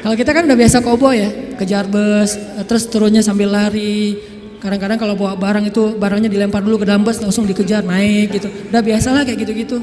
Kalau 0.06 0.14
kita 0.14 0.38
kan 0.38 0.46
udah 0.46 0.54
biasa 0.54 0.86
kobo 0.86 1.10
ya, 1.10 1.34
kejar 1.58 1.90
bus, 1.90 2.38
terus 2.70 2.86
turunnya 2.86 3.26
sambil 3.26 3.50
lari. 3.50 4.14
Kadang-kadang 4.62 5.02
kalau 5.02 5.14
bawa 5.18 5.34
barang 5.34 5.66
itu 5.70 5.98
barangnya 5.98 6.30
dilempar 6.30 6.62
dulu 6.62 6.82
ke 6.82 6.86
dalam 6.86 7.02
bus 7.02 7.18
langsung 7.18 7.50
dikejar 7.50 7.82
naik 7.82 8.38
gitu. 8.38 8.50
Udah 8.70 8.82
biasalah 8.86 9.26
kayak 9.26 9.46
gitu-gitu 9.46 9.82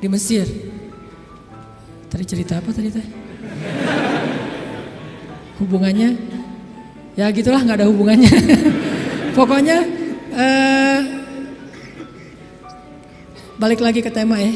di 0.00 0.08
Mesir. 0.08 0.44
Tadi 2.08 2.24
cerita 2.24 2.60
apa 2.60 2.72
tadi 2.72 2.88
teh? 2.88 3.06
Hubungannya 5.60 6.16
ya 7.16 7.28
gitulah 7.32 7.60
nggak 7.64 7.84
ada 7.84 7.88
hubungannya. 7.88 8.32
Pokoknya 9.36 9.80
eh, 10.32 10.98
balik 13.56 13.80
lagi 13.80 14.00
ke 14.04 14.12
tema 14.12 14.36
ya. 14.40 14.52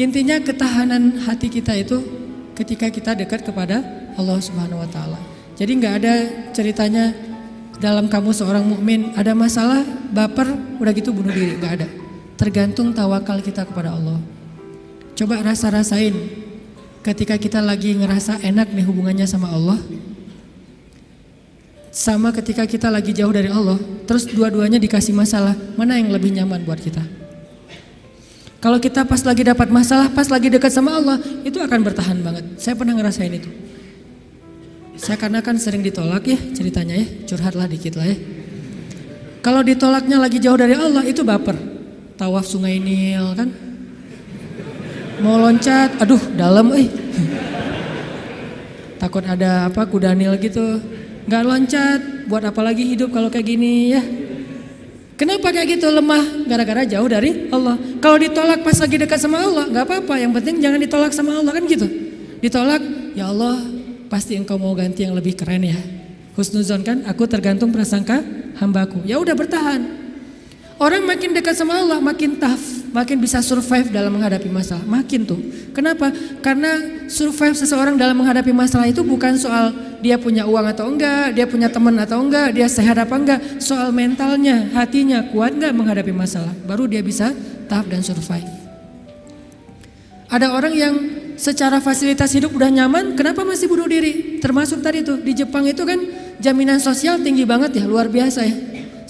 Intinya 0.00 0.40
ketahanan 0.40 1.28
hati 1.28 1.52
kita 1.52 1.76
itu 1.76 2.00
ketika 2.56 2.88
kita 2.88 3.12
dekat 3.12 3.44
kepada 3.44 3.84
Allah 4.16 4.40
Subhanahu 4.40 4.80
wa 4.80 4.88
taala. 4.88 5.20
Jadi 5.60 5.76
nggak 5.76 5.94
ada 6.00 6.14
ceritanya 6.56 7.12
dalam 7.76 8.08
kamu 8.08 8.32
seorang 8.32 8.64
mukmin 8.64 9.12
ada 9.12 9.36
masalah 9.36 9.84
baper 10.08 10.56
udah 10.80 10.92
gitu 10.96 11.12
bunuh 11.12 11.28
diri 11.28 11.60
nggak 11.60 11.72
ada. 11.76 11.88
Tergantung 12.40 12.96
tawakal 12.96 13.44
kita 13.44 13.68
kepada 13.68 13.92
Allah. 13.92 14.16
Coba 15.20 15.44
rasa-rasain 15.44 16.16
ketika 17.04 17.36
kita 17.36 17.60
lagi 17.60 17.92
ngerasa 17.92 18.40
enak 18.40 18.72
nih 18.72 18.88
hubungannya 18.88 19.28
sama 19.28 19.52
Allah. 19.52 19.76
Sama 21.92 22.32
ketika 22.32 22.64
kita 22.64 22.88
lagi 22.88 23.12
jauh 23.12 23.36
dari 23.36 23.52
Allah, 23.52 23.76
terus 24.08 24.24
dua-duanya 24.24 24.80
dikasih 24.80 25.12
masalah, 25.12 25.52
mana 25.76 26.00
yang 26.00 26.08
lebih 26.08 26.32
nyaman 26.32 26.64
buat 26.64 26.80
kita? 26.80 27.19
Kalau 28.60 28.76
kita 28.76 29.08
pas 29.08 29.24
lagi 29.24 29.40
dapat 29.40 29.72
masalah, 29.72 30.12
pas 30.12 30.28
lagi 30.28 30.52
dekat 30.52 30.68
sama 30.68 31.00
Allah, 31.00 31.16
itu 31.48 31.56
akan 31.56 31.80
bertahan 31.80 32.20
banget. 32.20 32.44
Saya 32.60 32.76
pernah 32.76 32.92
ngerasain 32.92 33.32
itu. 33.32 33.48
Saya 35.00 35.16
karena 35.16 35.40
kan 35.40 35.56
sering 35.56 35.80
ditolak 35.80 36.28
ya 36.28 36.36
ceritanya 36.52 36.92
ya, 37.00 37.08
curhatlah 37.24 37.64
dikit 37.64 37.96
lah 37.96 38.04
ya. 38.04 38.20
Kalau 39.40 39.64
ditolaknya 39.64 40.20
lagi 40.20 40.36
jauh 40.36 40.60
dari 40.60 40.76
Allah 40.76 41.00
itu 41.08 41.24
baper. 41.24 41.56
Tawaf 42.20 42.44
sungai 42.44 42.76
Nil 42.76 43.32
kan. 43.32 43.48
Mau 45.24 45.40
loncat, 45.40 45.96
aduh 45.96 46.20
dalam 46.36 46.68
eh. 46.76 46.92
Takut 49.00 49.24
ada 49.24 49.72
apa 49.72 49.88
kuda 49.88 50.12
Nil 50.12 50.36
gitu. 50.36 50.84
Gak 51.24 51.48
loncat, 51.48 52.28
buat 52.28 52.44
apa 52.44 52.60
lagi 52.60 52.84
hidup 52.84 53.08
kalau 53.08 53.32
kayak 53.32 53.48
gini 53.48 53.96
ya. 53.96 54.04
Kenapa 55.20 55.52
kayak 55.52 55.76
gitu 55.76 55.92
lemah? 55.92 56.48
Gara-gara 56.48 56.80
jauh 56.88 57.04
dari 57.04 57.52
Allah. 57.52 57.76
Kalau 58.00 58.16
ditolak 58.16 58.64
pas 58.64 58.72
lagi 58.72 58.96
dekat 58.96 59.20
sama 59.20 59.44
Allah, 59.44 59.68
nggak 59.68 59.84
apa-apa. 59.84 60.16
Yang 60.16 60.32
penting 60.40 60.64
jangan 60.64 60.80
ditolak 60.80 61.12
sama 61.12 61.36
Allah 61.36 61.52
kan 61.52 61.60
gitu. 61.68 61.84
Ditolak, 62.40 62.80
ya 63.12 63.28
Allah 63.28 63.60
pasti 64.08 64.40
engkau 64.40 64.56
mau 64.56 64.72
ganti 64.72 65.04
yang 65.04 65.12
lebih 65.12 65.36
keren 65.36 65.68
ya. 65.68 65.76
Husnuzon 66.40 66.80
kan, 66.80 67.04
aku 67.04 67.28
tergantung 67.28 67.68
prasangka 67.68 68.24
hambaku. 68.64 69.04
Ya 69.04 69.20
udah 69.20 69.36
bertahan. 69.36 69.84
Orang 70.80 71.04
makin 71.04 71.36
dekat 71.36 71.52
sama 71.52 71.76
Allah 71.76 72.00
makin 72.00 72.40
tough, 72.40 72.79
makin 72.90 73.22
bisa 73.22 73.38
survive 73.40 73.90
dalam 73.90 74.14
menghadapi 74.14 74.50
masalah. 74.50 74.82
Makin 74.86 75.26
tuh. 75.26 75.40
Kenapa? 75.70 76.10
Karena 76.42 77.04
survive 77.06 77.54
seseorang 77.54 77.94
dalam 77.94 78.18
menghadapi 78.18 78.50
masalah 78.50 78.90
itu 78.90 79.02
bukan 79.06 79.38
soal 79.38 79.70
dia 80.02 80.18
punya 80.18 80.46
uang 80.46 80.66
atau 80.70 80.90
enggak, 80.90 81.34
dia 81.34 81.46
punya 81.46 81.70
teman 81.70 81.94
atau 81.98 82.18
enggak, 82.20 82.54
dia 82.54 82.66
sehat 82.66 82.98
apa 82.98 83.14
enggak. 83.14 83.40
Soal 83.62 83.94
mentalnya, 83.94 84.70
hatinya 84.74 85.22
kuat 85.30 85.54
enggak 85.54 85.72
menghadapi 85.74 86.10
masalah. 86.10 86.52
Baru 86.66 86.90
dia 86.90 87.00
bisa 87.00 87.30
tough 87.70 87.86
dan 87.86 88.02
survive. 88.02 88.46
Ada 90.30 90.54
orang 90.54 90.74
yang 90.74 90.94
secara 91.34 91.82
fasilitas 91.82 92.30
hidup 92.36 92.54
udah 92.54 92.70
nyaman, 92.70 93.18
kenapa 93.18 93.42
masih 93.42 93.66
bunuh 93.66 93.90
diri? 93.90 94.38
Termasuk 94.38 94.78
tadi 94.78 95.02
tuh 95.02 95.18
di 95.18 95.34
Jepang 95.34 95.66
itu 95.66 95.82
kan 95.82 95.98
jaminan 96.38 96.78
sosial 96.78 97.18
tinggi 97.18 97.42
banget 97.42 97.82
ya, 97.82 97.84
luar 97.86 98.06
biasa 98.06 98.46
ya. 98.46 98.54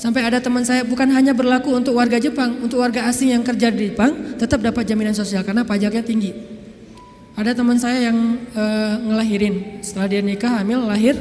Sampai 0.01 0.25
ada 0.25 0.41
teman 0.41 0.65
saya 0.65 0.81
bukan 0.81 1.13
hanya 1.13 1.37
berlaku 1.37 1.77
untuk 1.77 2.01
warga 2.01 2.17
Jepang, 2.17 2.57
untuk 2.65 2.81
warga 2.81 3.05
asing 3.05 3.37
yang 3.37 3.45
kerja 3.45 3.69
di 3.69 3.93
Jepang 3.93 4.33
tetap 4.41 4.65
dapat 4.65 4.89
jaminan 4.89 5.13
sosial 5.13 5.45
karena 5.45 5.61
pajaknya 5.61 6.01
tinggi. 6.01 6.33
Ada 7.37 7.53
teman 7.53 7.77
saya 7.77 8.09
yang 8.09 8.17
e, 8.49 8.65
ngelahirin, 8.97 9.85
setelah 9.85 10.09
dia 10.09 10.25
nikah 10.25 10.57
hamil 10.57 10.89
lahir, 10.89 11.21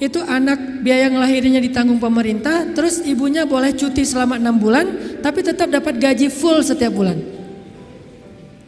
itu 0.00 0.24
anak 0.24 0.56
biaya 0.80 1.12
ngelahirnya 1.12 1.60
ditanggung 1.68 2.00
pemerintah, 2.00 2.64
terus 2.72 3.04
ibunya 3.04 3.44
boleh 3.44 3.76
cuti 3.76 4.08
selama 4.08 4.40
enam 4.40 4.56
bulan, 4.56 5.20
tapi 5.20 5.44
tetap 5.44 5.68
dapat 5.68 6.00
gaji 6.00 6.32
full 6.32 6.64
setiap 6.64 6.96
bulan. 6.96 7.20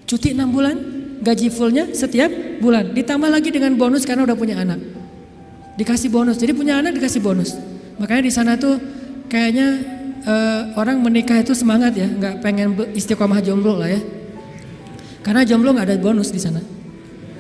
Cuti 0.05 0.37
enam 0.37 0.53
bulan, 0.53 0.77
gaji 1.25 1.49
fullnya 1.49 1.97
setiap 1.97 2.61
bulan, 2.61 2.93
ditambah 2.93 3.33
lagi 3.33 3.49
dengan 3.49 3.73
bonus 3.81 4.05
karena 4.05 4.29
udah 4.29 4.37
punya 4.37 4.61
anak. 4.61 4.85
Dikasih 5.81 6.13
bonus, 6.13 6.37
jadi 6.37 6.53
punya 6.53 6.77
anak 6.77 6.93
dikasih 7.01 7.25
bonus. 7.25 7.57
Makanya 7.97 8.23
di 8.29 8.33
sana 8.33 8.61
tuh 8.61 8.96
kayaknya 9.27 9.69
uh, 10.27 10.61
orang 10.79 11.03
menikah 11.03 11.39
itu 11.39 11.55
semangat 11.55 11.95
ya, 11.95 12.09
nggak 12.09 12.43
pengen 12.43 12.75
istiqomah 12.95 13.43
jomblo 13.43 13.79
lah 13.79 13.91
ya. 13.91 14.01
Karena 15.23 15.43
jomblo 15.43 15.75
nggak 15.75 15.87
ada 15.91 15.99
bonus 15.99 16.31
di 16.31 16.39
sana. 16.39 16.63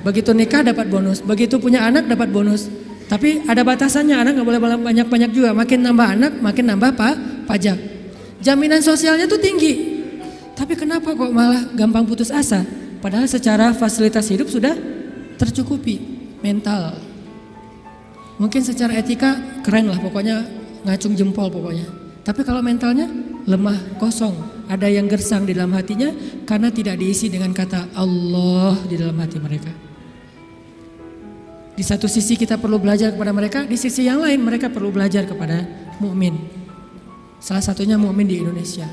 Begitu 0.07 0.31
nikah 0.31 0.63
dapat 0.63 0.87
bonus, 0.87 1.19
begitu 1.23 1.59
punya 1.59 1.83
anak 1.83 2.07
dapat 2.07 2.31
bonus. 2.31 2.71
Tapi 3.07 3.47
ada 3.47 3.63
batasannya, 3.63 4.19
anak 4.19 4.39
nggak 4.39 4.47
boleh 4.47 4.61
banyak-banyak 4.83 5.31
juga. 5.31 5.55
Makin 5.55 5.79
nambah 5.83 6.07
anak, 6.19 6.33
makin 6.43 6.65
nambah 6.75 6.91
apa? 6.99 7.15
Pajak. 7.47 7.79
Jaminan 8.43 8.83
sosialnya 8.83 9.31
tuh 9.31 9.39
tinggi. 9.39 10.03
Tapi 10.59 10.75
kenapa 10.75 11.15
kok 11.15 11.31
malah 11.31 11.71
gampang 11.75 12.03
putus 12.03 12.35
asa? 12.35 12.67
Padahal 12.99 13.31
secara 13.31 13.71
fasilitas 13.77 14.27
hidup 14.27 14.51
sudah 14.51 14.75
tercukupi 15.39 16.01
mental. 16.43 16.99
Mungkin 18.43 18.65
secara 18.65 18.99
etika 18.99 19.37
keren 19.63 19.87
lah 19.87 20.01
pokoknya 20.01 20.66
ngacung 20.87 21.19
jempol 21.19 21.51
pokoknya. 21.51 21.91
Tapi 22.23 22.43
kalau 22.47 22.63
mentalnya 22.63 23.11
lemah, 23.47 23.99
kosong, 23.99 24.35
ada 24.67 24.91
yang 24.91 25.07
gersang 25.07 25.47
di 25.47 25.55
dalam 25.55 25.75
hatinya 25.75 26.11
karena 26.43 26.71
tidak 26.71 26.99
diisi 26.99 27.31
dengan 27.31 27.55
kata 27.55 27.95
Allah 27.95 28.75
di 28.87 28.95
dalam 28.99 29.15
hati 29.19 29.39
mereka. 29.39 29.71
Di 31.77 31.85
satu 31.85 32.09
sisi 32.09 32.35
kita 32.41 32.57
perlu 32.57 32.81
belajar 32.81 33.13
kepada 33.13 33.31
mereka, 33.37 33.63
di 33.69 33.77
sisi 33.77 34.09
yang 34.09 34.25
lain 34.25 34.41
mereka 34.41 34.73
perlu 34.73 34.89
belajar 34.89 35.29
kepada 35.29 35.67
mukmin. 36.01 36.35
Salah 37.37 37.61
satunya 37.61 38.01
mukmin 38.01 38.27
di 38.27 38.41
Indonesia. 38.41 38.89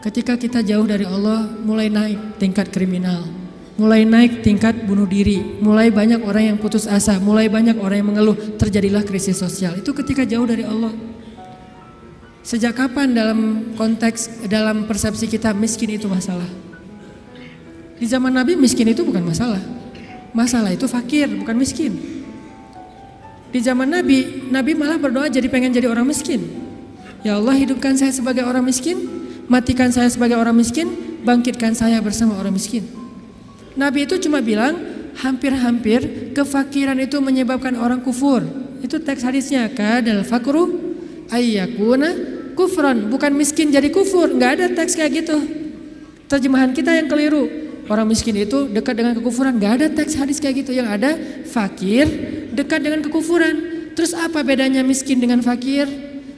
Ketika 0.00 0.38
kita 0.40 0.64
jauh 0.64 0.86
dari 0.88 1.04
Allah, 1.04 1.44
mulai 1.60 1.92
naik 1.92 2.40
tingkat 2.40 2.72
kriminal, 2.72 3.26
mulai 3.76 4.08
naik 4.08 4.40
tingkat 4.40 4.88
bunuh 4.88 5.04
diri, 5.04 5.60
mulai 5.60 5.92
banyak 5.92 6.24
orang 6.24 6.52
yang 6.52 6.56
putus 6.56 6.88
asa, 6.88 7.20
mulai 7.20 7.52
banyak 7.52 7.76
orang 7.76 8.00
yang 8.00 8.08
mengeluh, 8.08 8.36
terjadilah 8.56 9.04
krisis 9.04 9.36
sosial. 9.36 9.76
Itu 9.76 9.92
ketika 9.92 10.24
jauh 10.24 10.48
dari 10.48 10.64
Allah. 10.64 10.92
Sejak 12.40 12.78
kapan 12.78 13.12
dalam 13.12 13.72
konteks 13.76 14.48
dalam 14.48 14.88
persepsi 14.88 15.28
kita 15.28 15.52
miskin 15.52 15.98
itu 15.98 16.08
masalah? 16.08 16.48
Di 17.96 18.06
zaman 18.08 18.32
Nabi 18.32 18.56
miskin 18.56 18.88
itu 18.88 19.04
bukan 19.04 19.24
masalah. 19.24 19.60
Masalah 20.32 20.72
itu 20.72 20.84
fakir, 20.88 21.28
bukan 21.32 21.56
miskin. 21.56 21.96
Di 23.50 23.60
zaman 23.60 23.88
Nabi, 23.88 24.48
Nabi 24.52 24.72
malah 24.76 25.00
berdoa 25.00 25.28
jadi 25.32 25.48
pengen 25.48 25.72
jadi 25.72 25.88
orang 25.88 26.04
miskin. 26.04 26.44
Ya 27.24 27.40
Allah 27.40 27.56
hidupkan 27.56 27.96
saya 27.96 28.12
sebagai 28.12 28.44
orang 28.44 28.62
miskin, 28.62 29.00
matikan 29.48 29.90
saya 29.90 30.06
sebagai 30.12 30.36
orang 30.36 30.54
miskin, 30.54 31.18
bangkitkan 31.24 31.74
saya 31.74 31.98
bersama 32.04 32.36
orang 32.38 32.54
miskin. 32.54 33.05
Nabi 33.76 34.08
itu 34.08 34.16
cuma 34.18 34.40
bilang 34.40 34.76
hampir-hampir 35.20 36.32
kefakiran 36.32 36.96
itu 37.00 37.20
menyebabkan 37.20 37.76
orang 37.76 38.00
kufur. 38.00 38.44
Itu 38.80 39.00
teks 39.00 39.24
hadisnya 39.24 39.68
kadal 39.72 40.24
fakru 40.24 40.96
ayyakuna 41.28 42.36
kufran, 42.56 43.12
bukan 43.12 43.36
miskin 43.36 43.68
jadi 43.68 43.92
kufur. 43.92 44.32
Nggak 44.32 44.50
ada 44.60 44.66
teks 44.72 44.96
kayak 44.96 45.24
gitu. 45.24 45.36
Terjemahan 46.26 46.72
kita 46.72 46.90
yang 46.96 47.06
keliru. 47.06 47.68
Orang 47.86 48.10
miskin 48.10 48.34
itu 48.34 48.66
dekat 48.66 48.98
dengan 48.98 49.14
kekufuran. 49.14 49.62
Nggak 49.62 49.72
ada 49.78 49.86
teks 49.94 50.18
hadis 50.18 50.42
kayak 50.42 50.66
gitu. 50.66 50.74
Yang 50.74 50.88
ada 50.90 51.10
fakir 51.46 52.06
dekat 52.50 52.82
dengan 52.82 53.00
kekufuran. 53.06 53.54
Terus 53.94 54.10
apa 54.10 54.42
bedanya 54.42 54.82
miskin 54.82 55.22
dengan 55.22 55.38
fakir? 55.38 55.86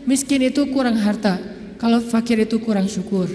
Miskin 0.05 0.45
itu 0.45 0.69
kurang 0.69 1.01
harta. 1.01 1.41
Kalau 1.81 2.05
fakir 2.05 2.37
itu 2.45 2.61
kurang 2.61 2.85
syukur. 2.85 3.33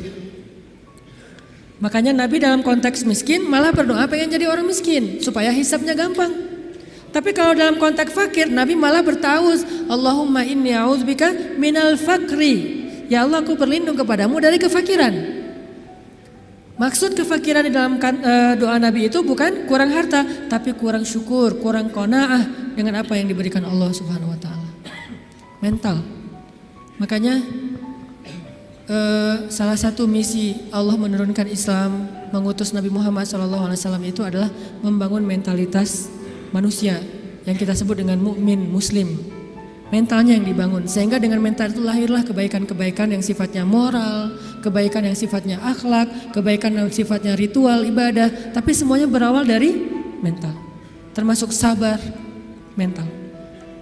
Makanya 1.84 2.16
Nabi 2.16 2.40
dalam 2.40 2.64
konteks 2.64 3.04
miskin 3.04 3.44
malah 3.44 3.76
berdoa 3.76 4.08
pengen 4.08 4.32
jadi 4.32 4.48
orang 4.48 4.64
miskin 4.64 5.20
supaya 5.20 5.52
hisapnya 5.52 5.92
gampang. 5.92 6.32
Tapi 7.12 7.36
kalau 7.36 7.52
dalam 7.52 7.76
konteks 7.76 8.16
fakir 8.16 8.48
Nabi 8.48 8.80
malah 8.80 9.04
bertaus 9.04 9.68
Allahumma 9.92 10.48
inni 10.48 10.72
a'udzubika 10.72 11.60
minal 11.60 12.00
fakri. 12.00 12.88
Ya 13.12 13.28
Allah 13.28 13.44
aku 13.44 13.60
berlindung 13.60 14.00
kepadamu 14.00 14.40
dari 14.40 14.56
kefakiran. 14.56 15.12
Maksud 16.80 17.20
kefakiran 17.20 17.68
di 17.68 17.72
dalam 17.76 18.00
uh, 18.00 18.54
doa 18.58 18.80
Nabi 18.80 19.12
itu 19.12 19.20
bukan 19.22 19.68
kurang 19.70 19.92
harta, 19.92 20.24
tapi 20.48 20.74
kurang 20.74 21.04
syukur, 21.04 21.60
kurang 21.60 21.92
kona'ah 21.92 22.74
dengan 22.80 23.04
apa 23.04 23.14
yang 23.20 23.28
diberikan 23.28 23.62
Allah 23.62 23.92
Subhanahu 23.92 24.34
wa 24.34 24.40
taala. 24.40 24.72
Mental. 25.60 26.00
Makanya 26.98 27.44
Uh, 28.84 29.48
salah 29.48 29.80
satu 29.80 30.04
misi 30.04 30.60
Allah 30.68 31.00
menurunkan 31.00 31.48
Islam, 31.48 32.04
mengutus 32.36 32.76
Nabi 32.76 32.92
Muhammad 32.92 33.24
SAW 33.24 33.72
itu 34.04 34.20
adalah 34.28 34.52
membangun 34.84 35.24
mentalitas 35.24 36.12
manusia 36.52 37.00
yang 37.48 37.56
kita 37.56 37.72
sebut 37.80 38.04
dengan 38.04 38.20
mukmin 38.20 38.60
muslim. 38.68 39.16
Mentalnya 39.88 40.36
yang 40.36 40.44
dibangun 40.44 40.84
sehingga 40.84 41.16
dengan 41.16 41.40
mental 41.40 41.72
itu 41.72 41.80
lahirlah 41.80 42.28
kebaikan-kebaikan 42.28 43.16
yang 43.16 43.24
sifatnya 43.24 43.64
moral, 43.64 44.36
kebaikan 44.60 45.08
yang 45.08 45.16
sifatnya 45.16 45.64
akhlak, 45.64 46.36
kebaikan 46.36 46.76
yang 46.76 46.92
sifatnya 46.92 47.40
ritual 47.40 47.88
ibadah, 47.88 48.52
tapi 48.52 48.76
semuanya 48.76 49.08
berawal 49.08 49.48
dari 49.48 49.80
mental. 50.20 50.52
Termasuk 51.16 51.56
sabar 51.56 52.04
mental. 52.76 53.23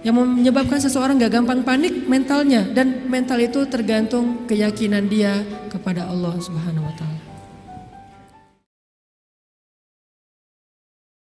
Yang 0.02 0.14
menyebabkan 0.18 0.82
seseorang 0.82 1.22
gak 1.22 1.30
gampang 1.30 1.62
panik 1.62 2.10
mentalnya 2.10 2.66
dan 2.74 3.06
mental 3.06 3.38
itu 3.38 3.62
tergantung 3.70 4.50
keyakinan 4.50 5.06
dia 5.06 5.46
kepada 5.70 6.10
Allah 6.10 6.34
Subhanahu 6.42 6.90
wa 6.90 6.94
taala. 6.98 7.11